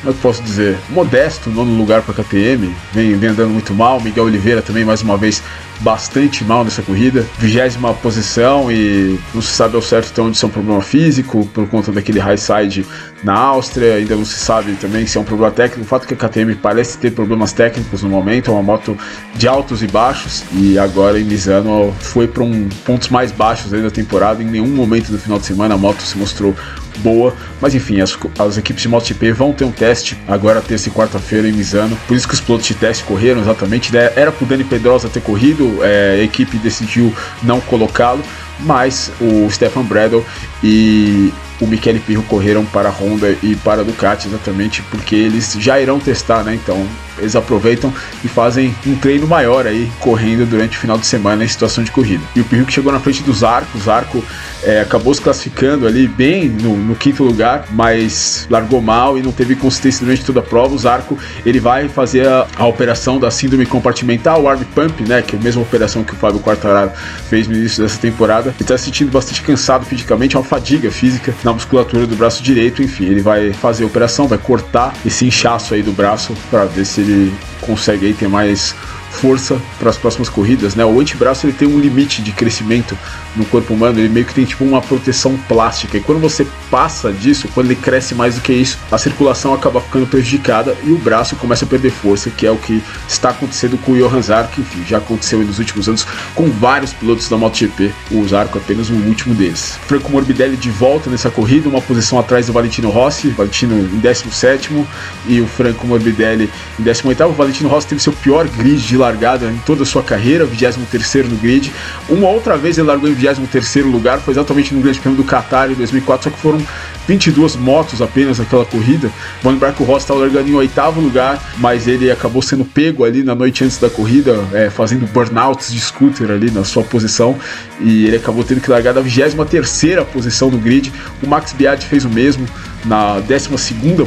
como 0.00 0.10
é 0.10 0.12
que 0.12 0.20
posso 0.20 0.42
dizer, 0.42 0.76
modesto, 0.88 1.50
nono 1.50 1.76
lugar 1.76 2.02
para 2.02 2.20
a 2.20 2.24
KTM, 2.24 2.74
vem, 2.92 3.16
vem 3.16 3.30
andando 3.30 3.50
muito 3.50 3.72
mal, 3.72 4.00
Miguel 4.00 4.24
Oliveira 4.24 4.60
também 4.60 4.84
mais 4.84 5.02
uma 5.02 5.16
vez 5.16 5.40
bastante 5.80 6.44
mal 6.44 6.64
nessa 6.64 6.82
corrida, 6.82 7.24
vigésima 7.38 7.94
posição 7.94 8.70
e 8.70 9.18
não 9.32 9.40
se 9.40 9.52
sabe 9.52 9.76
ao 9.76 9.82
certo 9.82 10.10
até 10.10 10.20
onde 10.20 10.36
são 10.36 10.47
um 10.48 10.50
problema 10.50 10.82
físico, 10.82 11.46
por 11.52 11.68
conta 11.68 11.92
daquele 11.92 12.18
high 12.18 12.36
side 12.36 12.86
na 13.22 13.34
Áustria, 13.34 13.94
ainda 13.94 14.16
não 14.16 14.24
se 14.24 14.38
sabe 14.38 14.72
também 14.74 15.06
se 15.06 15.16
é 15.16 15.20
um 15.20 15.24
problema 15.24 15.52
técnico. 15.52 15.82
O 15.82 15.84
fato 15.84 16.04
é 16.04 16.06
que 16.06 16.14
a 16.14 16.28
KTM 16.28 16.54
parece 16.56 16.98
ter 16.98 17.12
problemas 17.12 17.52
técnicos 17.52 18.02
no 18.02 18.08
momento, 18.08 18.50
é 18.50 18.54
uma 18.54 18.62
moto 18.62 18.96
de 19.34 19.46
altos 19.46 19.82
e 19.82 19.86
baixos, 19.86 20.44
e 20.52 20.78
agora 20.78 21.18
em 21.18 21.24
Misano 21.24 21.94
foi 22.00 22.26
para 22.26 22.42
um 22.42 22.68
pontos 22.84 23.08
mais 23.08 23.30
baixos 23.32 23.70
da 23.70 23.90
temporada. 23.90 24.42
Em 24.42 24.46
nenhum 24.46 24.68
momento 24.68 25.10
do 25.10 25.18
final 25.18 25.38
de 25.38 25.46
semana 25.46 25.74
a 25.74 25.78
moto 25.78 26.02
se 26.02 26.16
mostrou 26.16 26.54
boa. 26.98 27.34
Mas 27.60 27.74
enfim, 27.74 28.00
as, 28.00 28.16
as 28.38 28.58
equipes 28.58 28.82
de 28.82 28.88
MotoGP 28.88 29.32
vão 29.32 29.52
ter 29.52 29.64
um 29.64 29.70
teste 29.70 30.16
agora 30.26 30.60
terça 30.60 30.88
e 30.88 30.92
quarta-feira 30.92 31.48
em 31.48 31.52
Misano. 31.52 31.96
Por 32.06 32.16
isso 32.16 32.26
que 32.26 32.34
os 32.34 32.40
pilotos 32.40 32.66
de 32.66 32.74
teste 32.74 33.04
correram 33.04 33.40
exatamente. 33.40 33.92
Né? 33.92 34.12
Era 34.16 34.30
pro 34.30 34.46
Dani 34.46 34.64
Pedrosa 34.64 35.08
ter 35.08 35.20
corrido, 35.20 35.78
é, 35.82 36.18
a 36.20 36.22
equipe 36.22 36.56
decidiu 36.58 37.14
não 37.42 37.60
colocá-lo, 37.60 38.22
mas 38.60 39.12
o 39.20 39.48
Stefan 39.50 39.84
Bradle 39.84 40.24
e 40.62 41.32
o 41.60 41.66
Michele 41.66 42.00
Pirro 42.00 42.22
correram 42.24 42.64
para 42.64 42.88
a 42.88 42.92
Honda 42.92 43.34
e 43.42 43.56
para 43.56 43.80
a 43.80 43.84
Ducati 43.84 44.28
exatamente 44.28 44.82
porque 44.82 45.14
eles 45.14 45.56
já 45.58 45.80
irão 45.80 45.98
testar, 45.98 46.42
né? 46.44 46.54
Então 46.54 46.86
eles 47.18 47.34
aproveitam 47.36 47.92
e 48.24 48.28
fazem 48.28 48.74
um 48.86 48.94
treino 48.94 49.26
maior 49.26 49.66
aí, 49.66 49.90
correndo 50.00 50.46
durante 50.46 50.76
o 50.76 50.80
final 50.80 50.96
de 50.96 51.06
semana 51.06 51.44
em 51.44 51.48
situação 51.48 51.82
de 51.82 51.90
corrida. 51.90 52.22
E 52.34 52.40
o 52.40 52.44
Pirro 52.44 52.64
que 52.64 52.72
chegou 52.72 52.92
na 52.92 53.00
frente 53.00 53.22
dos 53.22 53.42
arcos, 53.42 53.88
Arco 53.88 54.24
é, 54.62 54.80
acabou 54.80 55.12
se 55.14 55.20
classificando 55.20 55.86
ali 55.86 56.06
bem 56.06 56.48
no, 56.48 56.76
no, 56.76 56.94
quinto 56.94 57.22
lugar, 57.22 57.66
mas 57.70 58.46
largou 58.50 58.80
mal 58.80 59.18
e 59.18 59.22
não 59.22 59.32
teve 59.32 59.54
consistência 59.54 60.04
durante 60.04 60.24
toda 60.24 60.40
a 60.40 60.42
prova. 60.42 60.74
O 60.74 60.78
Zarco 60.78 61.18
ele 61.44 61.60
vai 61.60 61.88
fazer 61.88 62.26
a, 62.26 62.46
a 62.56 62.66
operação 62.66 63.18
da 63.18 63.30
síndrome 63.30 63.66
compartimental, 63.66 64.42
o 64.42 64.48
arm 64.48 64.62
pump, 64.74 65.02
né, 65.02 65.22
que 65.22 65.36
é 65.36 65.38
a 65.38 65.42
mesma 65.42 65.62
operação 65.62 66.02
que 66.04 66.12
o 66.12 66.16
Fábio 66.16 66.40
Quartararo 66.40 66.90
fez 67.28 67.46
no 67.48 67.54
início 67.54 67.82
dessa 67.82 67.98
temporada. 67.98 68.50
Ele 68.50 68.56
está 68.60 68.76
se 68.76 68.84
sentindo 68.84 69.10
bastante 69.10 69.42
cansado 69.42 69.84
fisicamente, 69.84 70.36
é 70.36 70.38
uma 70.38 70.44
fadiga 70.44 70.90
física 70.90 71.32
na 71.48 71.54
musculatura 71.54 72.06
do 72.06 72.14
braço 72.14 72.42
direito. 72.42 72.82
Enfim, 72.82 73.06
ele 73.06 73.22
vai 73.22 73.52
fazer 73.52 73.84
a 73.84 73.86
operação, 73.86 74.28
vai 74.28 74.38
cortar 74.38 74.94
esse 75.04 75.26
inchaço 75.26 75.74
aí 75.74 75.82
do 75.82 75.92
braço 75.92 76.34
para 76.50 76.66
ver 76.66 76.84
se 76.84 77.00
ele 77.00 77.34
consegue 77.62 78.06
aí 78.06 78.12
ter 78.12 78.28
mais 78.28 78.74
força 79.20 79.60
para 79.78 79.90
as 79.90 79.96
próximas 79.96 80.28
corridas, 80.28 80.74
né? 80.74 80.84
O 80.84 81.00
antebraço 81.00 81.46
ele 81.46 81.52
tem 81.52 81.68
um 81.68 81.78
limite 81.78 82.22
de 82.22 82.32
crescimento 82.32 82.96
no 83.36 83.44
corpo 83.44 83.74
humano, 83.74 83.98
ele 83.98 84.08
meio 84.08 84.26
que 84.26 84.34
tem 84.34 84.44
tipo 84.44 84.64
uma 84.64 84.80
proteção 84.80 85.36
plástica. 85.48 85.96
E 85.96 86.00
quando 86.00 86.20
você 86.20 86.46
passa 86.70 87.12
disso, 87.12 87.48
quando 87.54 87.66
ele 87.66 87.76
cresce 87.76 88.14
mais 88.14 88.36
do 88.36 88.40
que 88.40 88.52
isso, 88.52 88.78
a 88.90 88.98
circulação 88.98 89.52
acaba 89.54 89.80
ficando 89.80 90.06
prejudicada 90.06 90.76
e 90.84 90.90
o 90.90 90.98
braço 90.98 91.36
começa 91.36 91.64
a 91.64 91.68
perder 91.68 91.90
força, 91.90 92.30
que 92.30 92.46
é 92.46 92.50
o 92.50 92.56
que 92.56 92.82
está 93.08 93.30
acontecendo 93.30 93.78
com 93.78 93.92
o 93.92 93.96
Johan 93.96 94.22
Zarco, 94.22 94.60
enfim, 94.60 94.84
já 94.86 94.98
aconteceu 94.98 95.40
nos 95.40 95.58
últimos 95.58 95.88
anos 95.88 96.06
com 96.34 96.50
vários 96.50 96.92
pilotos 96.92 97.28
da 97.28 97.36
MotoGP, 97.36 97.92
o 98.10 98.26
Zarco 98.26 98.58
apenas 98.58 98.90
o 98.90 98.94
último 98.94 99.34
deles. 99.34 99.78
Franco 99.86 100.10
Morbidelli 100.10 100.56
de 100.56 100.70
volta 100.70 101.10
nessa 101.10 101.30
corrida, 101.30 101.68
uma 101.68 101.80
posição 101.80 102.18
atrás 102.18 102.46
do 102.46 102.52
Valentino 102.52 102.90
Rossi, 102.90 103.28
Valentino 103.30 103.78
em 103.78 103.98
17 103.98 104.86
e 105.26 105.40
o 105.40 105.46
Franco 105.46 105.86
Morbidelli 105.86 106.50
em 106.78 106.82
18 106.82 107.24
O 107.24 107.32
Valentino 107.32 107.68
Rossi 107.68 107.88
teve 107.88 108.02
seu 108.02 108.12
pior 108.12 108.46
grid 108.48 108.86
de 108.86 108.96
em 109.16 109.58
toda 109.58 109.82
a 109.82 109.86
sua 109.86 110.02
carreira, 110.02 110.44
23 110.44 111.28
no 111.28 111.36
grid. 111.36 111.72
Uma 112.08 112.28
outra 112.28 112.56
vez 112.56 112.78
ele 112.78 112.86
largou 112.86 113.08
em 113.08 113.14
23 113.14 113.86
lugar, 113.86 114.18
foi 114.18 114.34
exatamente 114.34 114.74
no 114.74 114.80
Grande 114.80 114.98
Prêmio 114.98 115.16
do 115.16 115.24
Qatar 115.24 115.70
em 115.70 115.74
2004, 115.74 116.24
só 116.24 116.36
que 116.36 116.40
foram 116.40 116.60
22 117.06 117.56
motos 117.56 118.02
apenas 118.02 118.38
naquela 118.38 118.64
corrida. 118.64 119.10
Vamos 119.42 119.60
lembrar 119.60 119.72
o 119.82 119.86
Ross 119.86 120.02
estava 120.02 120.20
largando 120.20 120.48
em 120.48 120.54
oitavo 120.54 121.00
lugar, 121.00 121.42
mas 121.56 121.88
ele 121.88 122.10
acabou 122.10 122.42
sendo 122.42 122.64
pego 122.64 123.04
ali 123.04 123.22
na 123.22 123.34
noite 123.34 123.64
antes 123.64 123.78
da 123.78 123.88
corrida, 123.88 124.38
é, 124.52 124.68
fazendo 124.68 125.06
burnouts 125.06 125.72
de 125.72 125.80
scooter 125.80 126.30
ali 126.30 126.50
na 126.50 126.64
sua 126.64 126.82
posição, 126.82 127.36
e 127.80 128.06
ele 128.06 128.16
acabou 128.16 128.44
tendo 128.44 128.60
que 128.60 128.70
largar 128.70 128.92
da 128.92 129.00
23 129.00 130.04
posição 130.12 130.50
no 130.50 130.58
grid. 130.58 130.92
O 131.22 131.26
Max 131.26 131.52
Biaggi 131.52 131.86
fez 131.86 132.04
o 132.04 132.10
mesmo, 132.10 132.46
na 132.84 133.20
12 133.20 133.48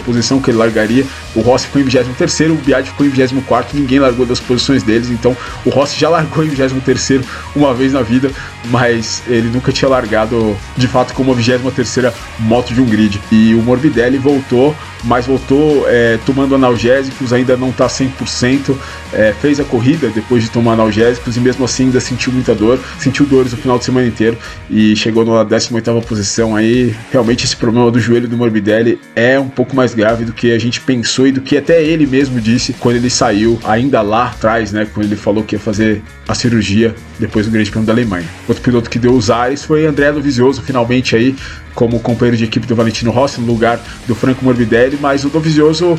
posição 0.04 0.42
que 0.42 0.50
ele 0.50 0.58
largaria. 0.58 1.06
O 1.36 1.42
Rossi 1.42 1.66
ficou 1.68 1.82
em 1.82 1.86
23, 1.86 2.52
o 2.52 2.56
Biaggi 2.56 2.90
ficou 2.90 3.06
em 3.06 3.10
24, 3.10 3.78
ninguém 3.78 4.00
largou 4.00 4.26
das 4.26 4.40
posições 4.40 4.84
deles, 4.84 5.10
então 5.10 5.36
o 5.66 5.70
Rossi 5.70 6.00
já 6.00 6.10
largou 6.10 6.44
em 6.44 6.50
23 6.50 7.22
uma 7.56 7.74
vez 7.74 7.94
na 7.94 8.02
vida, 8.02 8.32
mas 8.66 9.24
ele 9.28 9.50
nunca 9.50 9.72
tinha 9.72 9.90
largado 9.90 10.56
de 10.78 10.88
fato 10.88 11.14
como 11.14 11.32
a 11.32 11.36
23 11.36 12.14
moto 12.40 12.74
de 12.74 12.82
um 12.82 12.86
grid. 12.86 13.20
E 13.32 13.54
o 13.56 13.62
Morbidelli 13.62 14.18
voltou, 14.18 14.76
mas 15.04 15.26
voltou 15.26 15.86
é, 15.88 16.20
tomando 16.26 16.56
analgésicos, 16.56 17.34
ainda 17.34 17.58
não 17.58 17.70
está 17.70 17.88
100%, 17.88 18.76
é, 19.14 19.34
fez 19.42 19.60
a 19.60 19.64
corrida 19.64 20.10
depois 20.10 20.44
de 20.44 20.50
tomar 20.50 20.74
analgésicos 20.74 21.36
e 21.36 21.40
mesmo 21.40 21.66
assim 21.66 21.86
ainda 21.86 22.00
sentiu 22.00 22.32
muita 22.32 22.54
dor, 22.54 22.80
sentiu 23.00 23.26
dores 23.26 23.54
o 23.54 23.58
final 23.58 23.78
de 23.78 23.86
semana 23.86 24.08
inteiro 24.08 24.38
e 24.70 24.96
chegou 24.96 25.26
na 25.26 25.44
18 25.44 26.02
posição 26.08 26.56
aí. 26.56 26.96
Realmente 27.12 27.46
esse 27.46 27.56
problema 27.56 27.90
do 27.92 28.00
joelho 28.00 28.28
do 28.28 28.38
Morbidelli 28.38 28.61
é 29.16 29.40
um 29.40 29.50
pouco 29.50 29.76
mais 29.76 29.94
grave 29.94 30.26
do 30.26 30.34
que 30.34 30.52
a 30.52 30.60
gente 30.60 30.82
pensou 30.82 31.28
e 31.28 31.32
do 31.32 31.42
que 31.42 31.58
até 31.58 31.84
ele 31.84 32.06
mesmo 32.06 32.40
disse 32.40 32.74
quando 32.74 32.98
ele 32.98 33.10
saiu 33.10 33.60
ainda 33.64 34.02
lá 34.02 34.28
atrás, 34.28 34.72
né, 34.72 34.88
quando 34.94 35.06
ele 35.06 35.16
falou 35.16 35.44
que 35.44 35.56
ia 35.56 35.60
fazer 35.60 36.02
a 36.28 36.36
cirurgia 36.36 36.94
depois 37.20 37.46
do 37.46 37.52
Grande 37.52 37.72
Prêmio 37.72 37.88
da 37.88 37.94
Alemanha. 37.94 38.28
Outro 38.48 38.64
piloto 38.64 38.90
que 38.90 39.00
deu 39.00 39.14
os 39.14 39.30
ares 39.30 39.64
foi 39.64 39.86
André 39.86 40.12
Dovizioso, 40.12 40.62
finalmente 40.62 41.16
aí 41.16 41.36
como 41.74 42.00
companheiro 42.00 42.38
de 42.38 42.44
equipe 42.44 42.68
do 42.68 42.76
Valentino 42.76 43.12
Rossi 43.12 43.40
no 43.40 43.48
lugar 43.48 43.80
do 44.08 44.14
Franco 44.14 44.44
Morbidelli, 44.44 44.98
mas 45.00 45.24
o 45.24 45.30
Dovizioso 45.30 45.98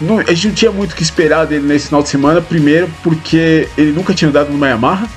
não, 0.00 0.18
a 0.18 0.24
gente 0.24 0.48
não 0.48 0.54
tinha 0.54 0.72
muito 0.72 0.92
o 0.92 0.96
que 0.96 1.02
esperar 1.02 1.46
dele 1.46 1.66
nesse 1.66 1.86
final 1.86 2.02
de 2.02 2.08
semana, 2.08 2.40
primeiro 2.40 2.88
porque 3.02 3.68
ele 3.78 3.92
nunca 3.92 4.12
tinha 4.12 4.28
andado 4.28 4.50
no 4.50 4.64
Yamaha, 4.64 5.08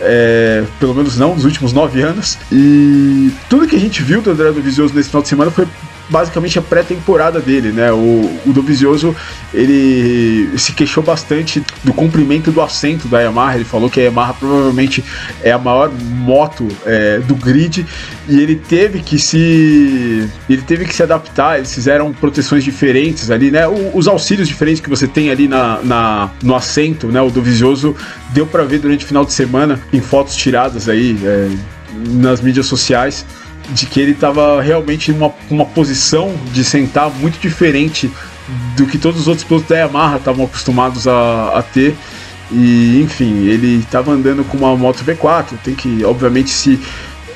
é, 0.00 0.64
pelo 0.78 0.94
menos 0.94 1.18
não 1.18 1.34
nos 1.34 1.44
últimos 1.44 1.72
nove 1.72 2.00
anos. 2.02 2.38
E 2.50 3.30
tudo 3.48 3.66
que 3.66 3.76
a 3.76 3.80
gente 3.80 4.02
viu 4.02 4.22
do 4.22 4.30
André 4.30 4.50
Dovizioso 4.52 4.94
nesse 4.94 5.10
final 5.10 5.22
de 5.22 5.28
semana 5.28 5.50
foi 5.50 5.66
basicamente 6.10 6.58
a 6.58 6.62
pré-temporada 6.62 7.40
dele, 7.40 7.70
né? 7.70 7.92
O, 7.92 8.40
o 8.46 8.52
Dovizioso 8.52 9.14
ele 9.54 10.58
se 10.58 10.72
queixou 10.72 11.02
bastante 11.02 11.62
do 11.84 11.92
comprimento 11.92 12.50
do 12.50 12.60
assento 12.60 13.08
da 13.08 13.20
Yamaha. 13.20 13.54
Ele 13.54 13.64
falou 13.64 13.88
que 13.88 14.00
a 14.00 14.04
Yamaha 14.04 14.34
provavelmente 14.34 15.04
é 15.42 15.52
a 15.52 15.58
maior 15.58 15.90
moto 15.92 16.66
é, 16.84 17.20
do 17.20 17.34
grid 17.34 17.86
e 18.28 18.40
ele 18.40 18.56
teve 18.56 19.00
que 19.00 19.18
se 19.18 20.28
ele 20.48 20.62
teve 20.62 20.84
que 20.84 20.94
se 20.94 21.02
adaptar. 21.02 21.58
Eles 21.58 21.72
fizeram 21.72 22.12
proteções 22.12 22.64
diferentes 22.64 23.30
ali, 23.30 23.50
né? 23.50 23.66
O, 23.66 23.96
os 23.96 24.08
auxílios 24.08 24.48
diferentes 24.48 24.80
que 24.80 24.90
você 24.90 25.06
tem 25.06 25.30
ali 25.30 25.46
na, 25.46 25.80
na 25.82 26.30
no 26.42 26.54
assento, 26.54 27.06
né? 27.08 27.20
O 27.20 27.30
Dovizioso 27.30 27.94
deu 28.30 28.46
para 28.46 28.64
ver 28.64 28.80
durante 28.80 29.04
o 29.04 29.08
final 29.08 29.24
de 29.24 29.32
semana 29.32 29.80
em 29.92 30.00
fotos 30.00 30.34
tiradas 30.34 30.88
aí 30.88 31.16
é, 31.24 31.48
nas 32.10 32.40
mídias 32.40 32.66
sociais 32.66 33.24
de 33.72 33.86
que 33.86 34.00
ele 34.00 34.12
estava 34.12 34.60
realmente 34.60 35.10
em 35.10 35.14
uma, 35.50 35.64
posição 35.64 36.34
de 36.52 36.64
sentar 36.64 37.10
muito 37.10 37.38
diferente 37.38 38.10
do 38.76 38.86
que 38.86 38.98
todos 38.98 39.20
os 39.20 39.28
outros 39.28 39.46
pilotos 39.46 39.68
da 39.68 39.76
Yamaha 39.76 40.16
estavam 40.16 40.44
acostumados 40.44 41.06
a, 41.06 41.58
a 41.58 41.62
ter. 41.62 41.96
E 42.50 43.00
enfim, 43.02 43.46
ele 43.46 43.78
estava 43.78 44.10
andando 44.10 44.44
com 44.44 44.56
uma 44.56 44.76
moto 44.76 45.04
V4, 45.04 45.56
tem 45.62 45.74
que 45.74 46.04
obviamente 46.04 46.50
se 46.50 46.80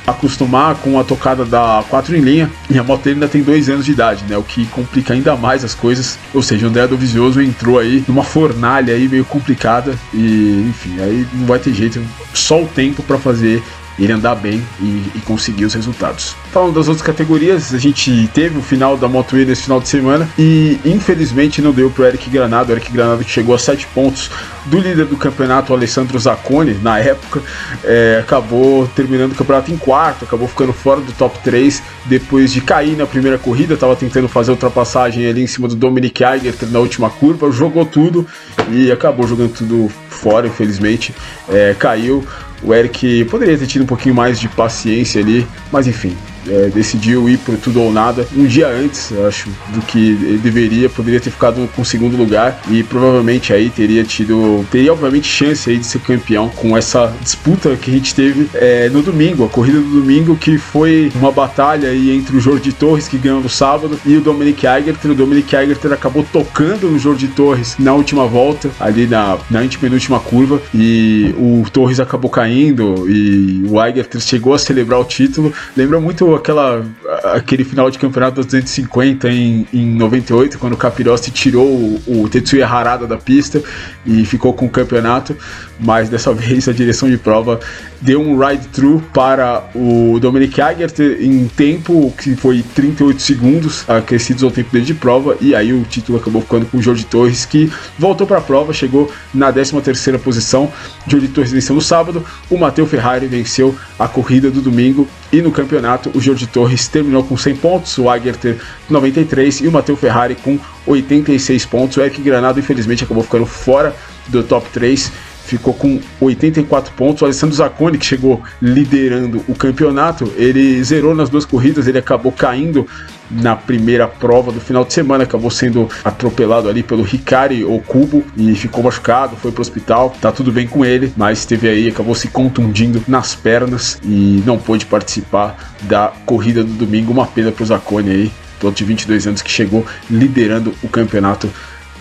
acostumar 0.07 0.75
com 0.76 0.99
a 0.99 1.05
tocada 1.05 1.45
da 1.45 1.83
4 1.88 2.17
em 2.17 2.21
linha, 2.21 2.50
e 2.69 2.79
a 2.79 2.83
moto 2.83 3.05
dele 3.05 3.17
ainda 3.17 3.29
tem 3.29 3.43
dois 3.43 3.69
anos 3.69 3.87
de 3.87 3.93
idade, 3.93 4.25
né? 4.29 4.37
O 4.37 4.43
que 4.43 4.67
complica 4.67 5.14
ainda 5.14 5.35
mais 5.37 5.64
as 5.64 5.75
coisas. 5.75 6.19
Ou 6.33 6.43
seja, 6.43 6.67
o 6.67 6.69
André 6.69 6.87
Dovizioso 6.87 7.41
entrou 7.41 7.79
aí 7.79 8.05
numa 8.07 8.23
fornalha 8.23 8.95
aí 8.95 9.09
meio 9.09 9.25
complicada 9.25 9.95
e, 10.12 10.67
enfim, 10.69 11.00
aí 11.00 11.26
não 11.33 11.47
vai 11.47 11.59
ter 11.59 11.73
jeito, 11.73 12.03
só 12.35 12.62
o 12.62 12.67
tempo 12.67 13.03
para 13.03 13.19
fazer 13.19 13.62
ele 13.99 14.13
andar 14.13 14.35
bem 14.35 14.63
e, 14.81 15.11
e, 15.15 15.21
conseguir 15.25 15.65
os 15.65 15.75
resultados. 15.75 16.35
Falando 16.53 16.75
das 16.75 16.89
outras 16.89 17.07
categorias, 17.07 17.73
a 17.73 17.79
gente 17.79 18.29
teve 18.35 18.59
o 18.59 18.63
final 18.63 18.97
da 18.97 19.09
Moto 19.09 19.39
E 19.39 19.45
nesse 19.45 19.63
final 19.63 19.81
de 19.81 19.89
semana 19.89 20.29
e 20.39 20.79
infelizmente 20.85 21.63
não 21.63 21.73
deu 21.73 21.91
para 21.91 22.09
Eric 22.09 22.29
Granado. 22.29 22.71
O 22.71 22.75
Eric 22.75 22.91
Granado 22.93 23.25
que 23.25 23.31
chegou 23.31 23.55
a 23.55 23.59
7 23.59 23.87
pontos 23.89 24.31
do 24.67 24.79
líder 24.79 25.07
do 25.07 25.17
campeonato, 25.17 25.73
Alessandro 25.73 26.19
Zacconi, 26.19 26.75
na 26.83 26.99
época, 26.99 27.43
é, 27.85 28.19
acabou 28.21 28.87
terminando 28.89 29.33
o 29.33 29.35
campeonato 29.35 29.71
em 29.71 29.77
quarto, 29.77 30.25
acabou 30.25 30.49
ficando 30.49 30.73
fora 30.73 31.01
do 31.01 31.13
top 31.13 31.39
3 31.45 31.83
depois 32.07 32.53
de 32.53 32.61
cair 32.61 32.97
na 32.97 33.07
primeira 33.07 33.39
corrida, 33.39 33.75
estava 33.75 33.95
tentando 33.95 34.29
fazer 34.29 34.51
ultrapassagem 34.51 35.27
ali 35.27 35.43
em 35.43 35.47
cima 35.47 35.69
do 35.69 35.77
Dominic 35.77 36.23
Eiger 36.25 36.55
na 36.71 36.79
última 36.79 37.11
curva, 37.11 37.51
jogou 37.51 37.85
tudo 37.85 38.27
e 38.71 38.91
acabou 38.91 39.27
jogando 39.27 39.53
tudo 39.53 39.91
fora, 40.09 40.47
infelizmente. 40.47 41.15
É, 41.49 41.75
caiu. 41.79 42.25
O 42.64 42.73
Eric 42.73 43.26
poderia 43.26 43.59
ter 43.59 43.66
tido 43.66 43.83
um 43.83 43.87
pouquinho 43.87 44.14
mais 44.14 44.40
de 44.40 44.49
paciência 44.49 45.21
ali, 45.21 45.47
mas 45.71 45.87
enfim, 45.87 46.16
é, 46.49 46.69
decidiu 46.69 47.29
ir 47.29 47.39
por 47.39 47.57
tudo 47.57 47.81
ou 47.83 47.93
nada. 47.93 48.27
Um 48.37 48.47
dia 48.47 48.69
antes, 48.69 49.13
acho, 49.27 49.49
do 49.69 49.81
que 49.83 50.15
deveria, 50.43 50.89
poderia 50.89 51.21
ter 51.21 51.31
ficado 51.31 51.69
com 51.75 51.83
o 51.83 51.85
segundo 51.85 52.17
lugar 52.17 52.61
e 52.71 52.83
provavelmente 52.83 53.53
aí 53.53 53.71
teria 53.71 54.05
tido, 54.05 54.65
teria 54.71 54.93
obviamente 54.93 55.27
chance 55.27 55.69
aí 55.71 55.79
de 55.79 55.87
ser 55.87 56.01
campeão 56.01 56.49
com 56.49 56.77
essa 56.77 57.13
disputa 57.21 57.77
que 57.77 57.91
a 57.91 57.95
gente 57.95 58.15
teve 58.15 58.49
é, 58.55 58.89
no 58.89 59.03
domingo, 59.03 59.45
a 59.45 59.49
corrida 59.49 59.81
do 59.81 60.01
domingo 60.01 60.37
que 60.37 60.59
foi 60.59 61.11
uma 61.15 61.31
batalha 61.31 61.89
aí 61.89 62.11
entre 62.11 62.37
o 62.37 62.41
Jorge 62.41 62.73
Torres 62.73 63.09
que 63.09 63.19
ganhou 63.19 63.41
no 63.41 63.49
sábado 63.49 63.99
e 64.05 64.17
o 64.17 64.21
Dominic 64.21 64.67
Eigerter, 64.67 65.11
o 65.11 65.15
Dominic 65.15 65.55
Eigerter 65.55 65.93
acabou 65.93 66.25
tocando 66.33 66.89
no 66.91 66.99
Jorge 66.99 67.29
Torres 67.29 67.77
na 67.79 67.93
última 67.93 68.27
volta, 68.27 68.71
ali 68.79 69.07
na, 69.07 69.39
na 69.51 69.61
antepenúltima 69.61 70.21
curva 70.21 70.61
e 70.75 71.35
o 71.39 71.65
Torres 71.71 72.01
acabou 72.01 72.31
caindo 72.31 73.09
e 73.09 73.65
o 73.69 73.83
Eigerter 73.83 74.21
chegou 74.21 74.55
a 74.55 74.59
celebrar 74.59 75.01
o 75.01 75.05
título, 75.05 75.53
lembra 75.77 76.01
muito 76.01 76.34
aquela, 76.35 76.85
aquele 77.33 77.64
final 77.64 77.91
de 77.91 77.99
campeonato 77.99 78.37
dos 78.37 78.47
250 78.47 79.29
em, 79.31 79.67
em 79.73 79.87
98, 79.95 80.59
quando 80.59 80.75
o 80.75 80.76
Capirossi 80.76 81.31
tirou 81.31 81.67
o, 81.67 82.03
o 82.07 82.29
Tetsuya 82.29 82.67
Harada 82.67 83.07
da 83.07 83.17
pista 83.17 83.62
e 84.05 84.25
ficou 84.25 84.53
com 84.53 84.67
o 84.67 84.71
campeonato, 84.71 85.37
mas 85.79 86.09
dessa 86.09 86.33
vez 86.35 86.69
a 86.69 86.73
direção 86.73 87.09
de 87.09 87.17
prova 87.17 87.61
deu 88.00 88.21
um 88.21 88.38
ride-through 88.38 89.00
para 89.12 89.64
o 89.75 90.19
Dominic 90.21 90.61
Agert 90.61 90.99
em 91.00 91.49
tempo 91.49 92.12
que 92.19 92.37
foi 92.37 92.62
38 92.75 93.21
segundos, 93.21 93.88
acrescidos 93.88 94.43
ao 94.43 94.50
tempo 94.50 94.71
dele 94.71 94.85
de 94.85 94.95
prova, 94.95 95.37
e 95.41 95.55
aí 95.55 95.73
o 95.73 95.83
título 95.85 96.19
acabou 96.19 96.43
ficando 96.43 96.67
com 96.67 96.79
o 96.79 96.83
Jorge 96.83 97.05
Torres, 97.07 97.47
que 97.47 97.73
voltou 97.99 98.26
para 98.26 98.38
a 98.38 98.43
prova, 98.43 98.73
chegou 98.73 99.11
na 99.33 99.50
13 99.50 99.81
terceira 99.81 100.19
posição. 100.19 100.71
Jorge 101.07 101.29
Torres 101.29 101.53
venceu 101.53 101.75
no 101.75 101.81
sábado, 101.81 102.25
o 102.50 102.59
Matteo 102.59 102.87
Ferrari 102.87 103.26
venceu 103.26 103.75
a 103.99 104.07
corrida 104.07 104.50
do 104.50 104.61
domingo, 104.61 105.09
e 105.35 105.43
no 105.43 105.50
campeonato 105.50 106.12
o 106.14 106.21
Jorge 106.21 106.47
Torres 106.47 106.87
terminou 106.87 107.25
com 107.25 107.37
100 107.37 107.57
pontos, 107.57 107.99
o 107.99 108.09
Agert 108.09 108.57
93 108.88 109.62
e 109.62 109.69
o 109.69 109.73
Matteo 109.73 109.97
Ferrari 109.97 110.37
com 110.37 110.59
86 110.87 111.67
pontos. 111.67 111.97
O 111.97 112.00
Eric 112.00 112.23
Granado 112.23 112.61
infelizmente 112.61 113.03
acabou 113.03 113.25
ficando 113.25 113.45
fora 113.45 113.97
do 114.29 114.45
top 114.45 114.69
3 114.71 115.11
ficou 115.45 115.75
com 115.75 116.01
84 116.21 116.93
pontos. 116.95 117.23
O 117.23 117.25
Alessandro 117.25 117.55
Zacconi, 117.55 117.99
que 117.99 118.07
chegou 118.07 118.43
liderando 118.61 119.45
o 119.49 119.55
campeonato, 119.55 120.33
ele 120.37 120.83
zerou 120.83 121.15
nas 121.15 121.29
duas 121.29 121.45
corridas, 121.45 121.87
ele 121.87 121.99
acabou 121.99 122.33
caindo 122.33 122.87
na 123.31 123.57
primeira 123.57 124.07
prova 124.07 124.53
do 124.53 124.61
final 124.61 124.85
de 124.85 124.93
semana, 124.93 125.25
acabou 125.25 125.51
sendo 125.51 125.89
atropelado 126.05 126.69
ali 126.69 126.83
pelo 126.83 127.03
Ricari 127.03 127.65
ou 127.65 127.81
Cubo 127.81 128.23
e 128.37 128.55
ficou 128.55 128.85
machucado, 128.85 129.37
foi 129.37 129.51
pro 129.51 129.63
hospital, 129.63 130.15
tá 130.21 130.31
tudo 130.31 130.53
bem 130.53 130.67
com 130.67 130.85
ele, 130.85 131.13
mas 131.17 131.45
teve 131.45 131.69
aí, 131.69 131.89
acabou 131.89 132.15
se 132.15 132.29
contundindo 132.29 133.03
nas 133.09 133.35
pernas 133.35 133.99
e 134.05 134.43
não 134.45 134.59
pôde 134.59 134.87
participar 134.87 135.75
da 135.83 136.13
corrida 136.27 136.63
do 136.63 136.73
domingo, 136.73 137.13
uma 137.13 137.27
pena 137.27 137.51
pro 137.51 137.65
Zacconi 137.65 138.11
aí, 138.11 138.33
piloto 138.59 138.77
de 138.77 138.85
22 138.85 139.27
anos 139.27 139.43
que 139.43 139.51
chegou 139.51 139.85
liderando 140.11 140.75
o 140.83 140.89
campeonato 140.89 141.49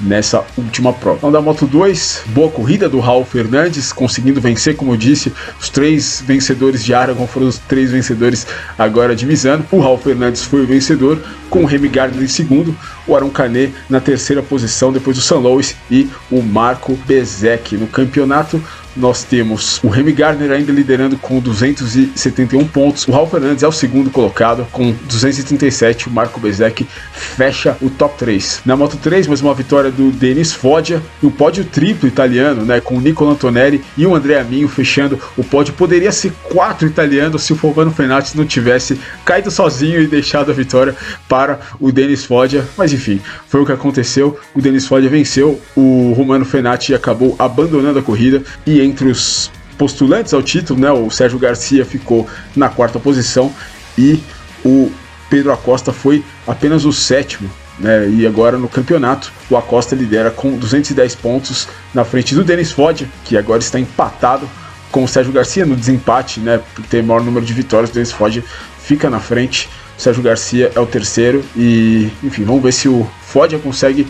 nessa 0.01 0.43
última 0.57 0.93
prova. 0.93 1.17
Então, 1.17 1.31
da 1.31 1.41
Moto 1.41 1.65
2, 1.65 2.23
boa 2.27 2.49
corrida 2.49 2.89
do 2.89 2.99
Raul 2.99 3.25
Fernandes, 3.25 3.93
conseguindo 3.93 4.41
vencer, 4.41 4.75
como 4.75 4.93
eu 4.93 4.97
disse, 4.97 5.33
os 5.59 5.69
três 5.69 6.23
vencedores 6.25 6.83
de 6.83 6.93
Aragon 6.93 7.27
foram 7.27 7.47
os 7.47 7.57
três 7.57 7.91
vencedores 7.91 8.45
agora 8.77 9.15
de 9.15 9.25
Misano. 9.25 9.65
O 9.71 9.79
Raul 9.79 9.97
Fernandes 9.97 10.43
foi 10.43 10.63
o 10.63 10.67
vencedor, 10.67 11.21
com 11.49 11.63
o 11.63 11.65
Remy 11.65 11.87
Gardner 11.87 12.23
em 12.23 12.27
segundo, 12.27 12.75
o 13.05 13.15
Aaron 13.15 13.29
Canet 13.29 13.73
na 13.89 13.99
terceira 13.99 14.41
posição, 14.41 14.91
depois 14.91 15.17
o 15.17 15.21
San 15.21 15.37
Luis 15.37 15.75
e 15.89 16.09
o 16.31 16.41
Marco 16.41 16.97
Bezek 17.05 17.77
no 17.77 17.87
campeonato 17.87 18.61
nós 18.95 19.23
temos 19.23 19.79
o 19.83 19.87
Remy 19.87 20.13
Gardner 20.13 20.51
ainda 20.51 20.71
liderando 20.71 21.17
com 21.17 21.39
271 21.39 22.67
pontos. 22.67 23.07
O 23.07 23.11
Raul 23.11 23.27
Fernandes 23.27 23.63
é 23.63 23.67
o 23.67 23.71
segundo 23.71 24.09
colocado 24.09 24.65
com 24.71 24.91
237. 25.09 26.07
O 26.07 26.11
Marco 26.11 26.39
Bezek 26.39 26.87
fecha 27.13 27.77
o 27.81 27.89
top 27.89 28.17
3. 28.17 28.61
Na 28.65 28.75
Moto 28.75 28.97
3, 28.97 29.27
mais 29.27 29.41
uma 29.41 29.53
vitória 29.53 29.91
do 29.91 30.11
Denis 30.11 30.53
Foggia. 30.53 31.01
E 31.21 31.27
pódio 31.33 31.65
triplo 31.65 32.07
italiano, 32.07 32.63
né? 32.63 32.79
Com 32.79 32.97
o 32.97 33.01
Nicolo 33.01 33.31
Antonelli 33.31 33.83
e 33.97 34.05
o 34.05 34.15
André 34.15 34.39
Aminho 34.39 34.67
fechando 34.67 35.19
o 35.35 35.43
pódio. 35.43 35.73
Poderia 35.73 36.11
ser 36.11 36.31
quatro 36.43 36.87
italianos 36.87 37.43
se 37.43 37.53
o 37.53 37.55
Fulvano 37.55 37.91
Fenati 37.91 38.37
não 38.37 38.45
tivesse 38.45 38.99
caído 39.25 39.51
sozinho 39.51 40.01
e 40.01 40.07
deixado 40.07 40.51
a 40.51 40.53
vitória 40.53 40.95
para 41.27 41.59
o 41.79 41.91
Denis 41.91 42.23
Foggia. 42.23 42.65
Mas 42.77 42.93
enfim, 42.93 43.19
foi 43.47 43.61
o 43.61 43.65
que 43.65 43.71
aconteceu. 43.71 44.37
O 44.53 44.61
Denis 44.61 44.85
Foggia 44.85 45.09
venceu. 45.09 45.59
O 45.75 46.13
Romano 46.15 46.45
Fenati 46.45 46.93
acabou 46.93 47.35
abandonando 47.37 47.99
a 47.99 48.03
corrida 48.03 48.43
e 48.65 48.82
entre 48.83 49.09
os 49.09 49.51
postulantes 49.77 50.33
ao 50.33 50.41
título, 50.41 50.79
né, 50.79 50.91
o 50.91 51.09
Sérgio 51.09 51.39
Garcia 51.39 51.85
ficou 51.85 52.27
na 52.55 52.69
quarta 52.69 52.99
posição 52.99 53.53
e 53.97 54.21
o 54.63 54.91
Pedro 55.29 55.51
Acosta 55.51 55.91
foi 55.91 56.23
apenas 56.47 56.85
o 56.85 56.93
sétimo. 56.93 57.49
Né, 57.79 58.07
e 58.07 58.27
agora 58.27 58.57
no 58.57 58.69
campeonato, 58.69 59.31
o 59.49 59.57
Acosta 59.57 59.95
lidera 59.95 60.29
com 60.29 60.57
210 60.57 61.15
pontos 61.15 61.67
na 61.93 62.05
frente 62.05 62.35
do 62.35 62.43
Denis 62.43 62.71
Fodja, 62.71 63.07
que 63.25 63.35
agora 63.35 63.59
está 63.59 63.79
empatado 63.79 64.47
com 64.91 65.03
o 65.03 65.07
Sérgio 65.07 65.33
Garcia 65.33 65.65
no 65.65 65.75
desempate, 65.75 66.39
né, 66.39 66.61
por 66.75 66.85
ter 66.85 67.01
maior 67.01 67.23
número 67.23 67.43
de 67.43 67.51
vitórias. 67.51 67.89
O 67.89 67.93
Denis 67.93 68.11
Fodja 68.11 68.43
fica 68.79 69.09
na 69.09 69.19
frente, 69.19 69.67
o 69.97 70.01
Sérgio 70.01 70.21
Garcia 70.21 70.71
é 70.75 70.79
o 70.79 70.85
terceiro. 70.85 71.43
E, 71.55 72.11
enfim, 72.23 72.43
vamos 72.43 72.61
ver 72.61 72.71
se 72.71 72.87
o 72.87 73.07
Fodja 73.25 73.57
consegue 73.57 74.07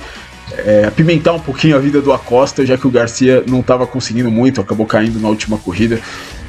é, 0.51 0.85
apimentar 0.85 1.33
um 1.33 1.39
pouquinho 1.39 1.75
a 1.75 1.79
vida 1.79 2.01
do 2.01 2.13
Acosta, 2.13 2.65
já 2.65 2.77
que 2.77 2.87
o 2.87 2.91
Garcia 2.91 3.43
não 3.47 3.61
estava 3.61 3.87
conseguindo 3.87 4.29
muito, 4.29 4.61
acabou 4.61 4.85
caindo 4.85 5.19
na 5.19 5.29
última 5.29 5.57
corrida 5.57 5.99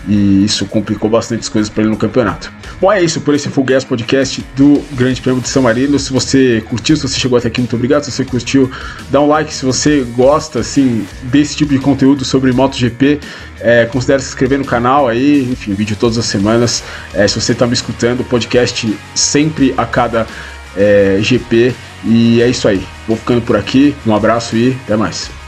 e 0.06 0.44
isso 0.44 0.66
complicou 0.66 1.08
bastante 1.08 1.40
as 1.40 1.48
coisas 1.48 1.70
para 1.70 1.82
ele 1.82 1.90
no 1.90 1.96
campeonato. 1.96 2.52
Bom, 2.80 2.92
é 2.92 3.02
isso 3.02 3.20
por 3.20 3.34
esse 3.34 3.48
Full 3.48 3.64
Gas 3.64 3.84
Podcast 3.84 4.44
do 4.54 4.82
Grande 4.92 5.20
Prêmio 5.20 5.40
de 5.40 5.48
São 5.48 5.62
Marino. 5.62 5.98
Se 5.98 6.12
você 6.12 6.62
curtiu, 6.68 6.96
se 6.96 7.02
você 7.02 7.18
chegou 7.18 7.38
até 7.38 7.48
aqui, 7.48 7.60
muito 7.60 7.74
obrigado. 7.74 8.02
Se 8.02 8.10
você 8.10 8.24
curtiu, 8.24 8.70
dá 9.10 9.20
um 9.20 9.28
like. 9.28 9.52
Se 9.52 9.64
você 9.64 10.04
gosta 10.14 10.60
assim 10.60 11.06
desse 11.22 11.56
tipo 11.56 11.72
de 11.72 11.78
conteúdo 11.78 12.24
sobre 12.24 12.52
MotoGP, 12.52 13.20
é, 13.60 13.86
considere 13.86 14.20
se 14.20 14.28
inscrever 14.28 14.58
no 14.58 14.64
canal 14.64 15.08
aí. 15.08 15.48
Enfim, 15.50 15.72
vídeo 15.72 15.96
todas 15.98 16.18
as 16.18 16.26
semanas. 16.26 16.84
É, 17.14 17.26
se 17.26 17.40
você 17.40 17.52
está 17.52 17.66
me 17.66 17.72
escutando, 17.72 18.22
podcast 18.24 18.94
sempre 19.14 19.72
a 19.76 19.86
cada 19.86 20.26
é, 20.76 21.18
GP. 21.22 21.74
E 22.04 22.42
é 22.42 22.48
isso 22.48 22.68
aí. 22.68 22.86
Vou 23.06 23.16
ficando 23.16 23.42
por 23.42 23.56
aqui. 23.56 23.94
Um 24.06 24.14
abraço 24.14 24.56
e 24.56 24.76
até 24.84 24.96
mais. 24.96 25.43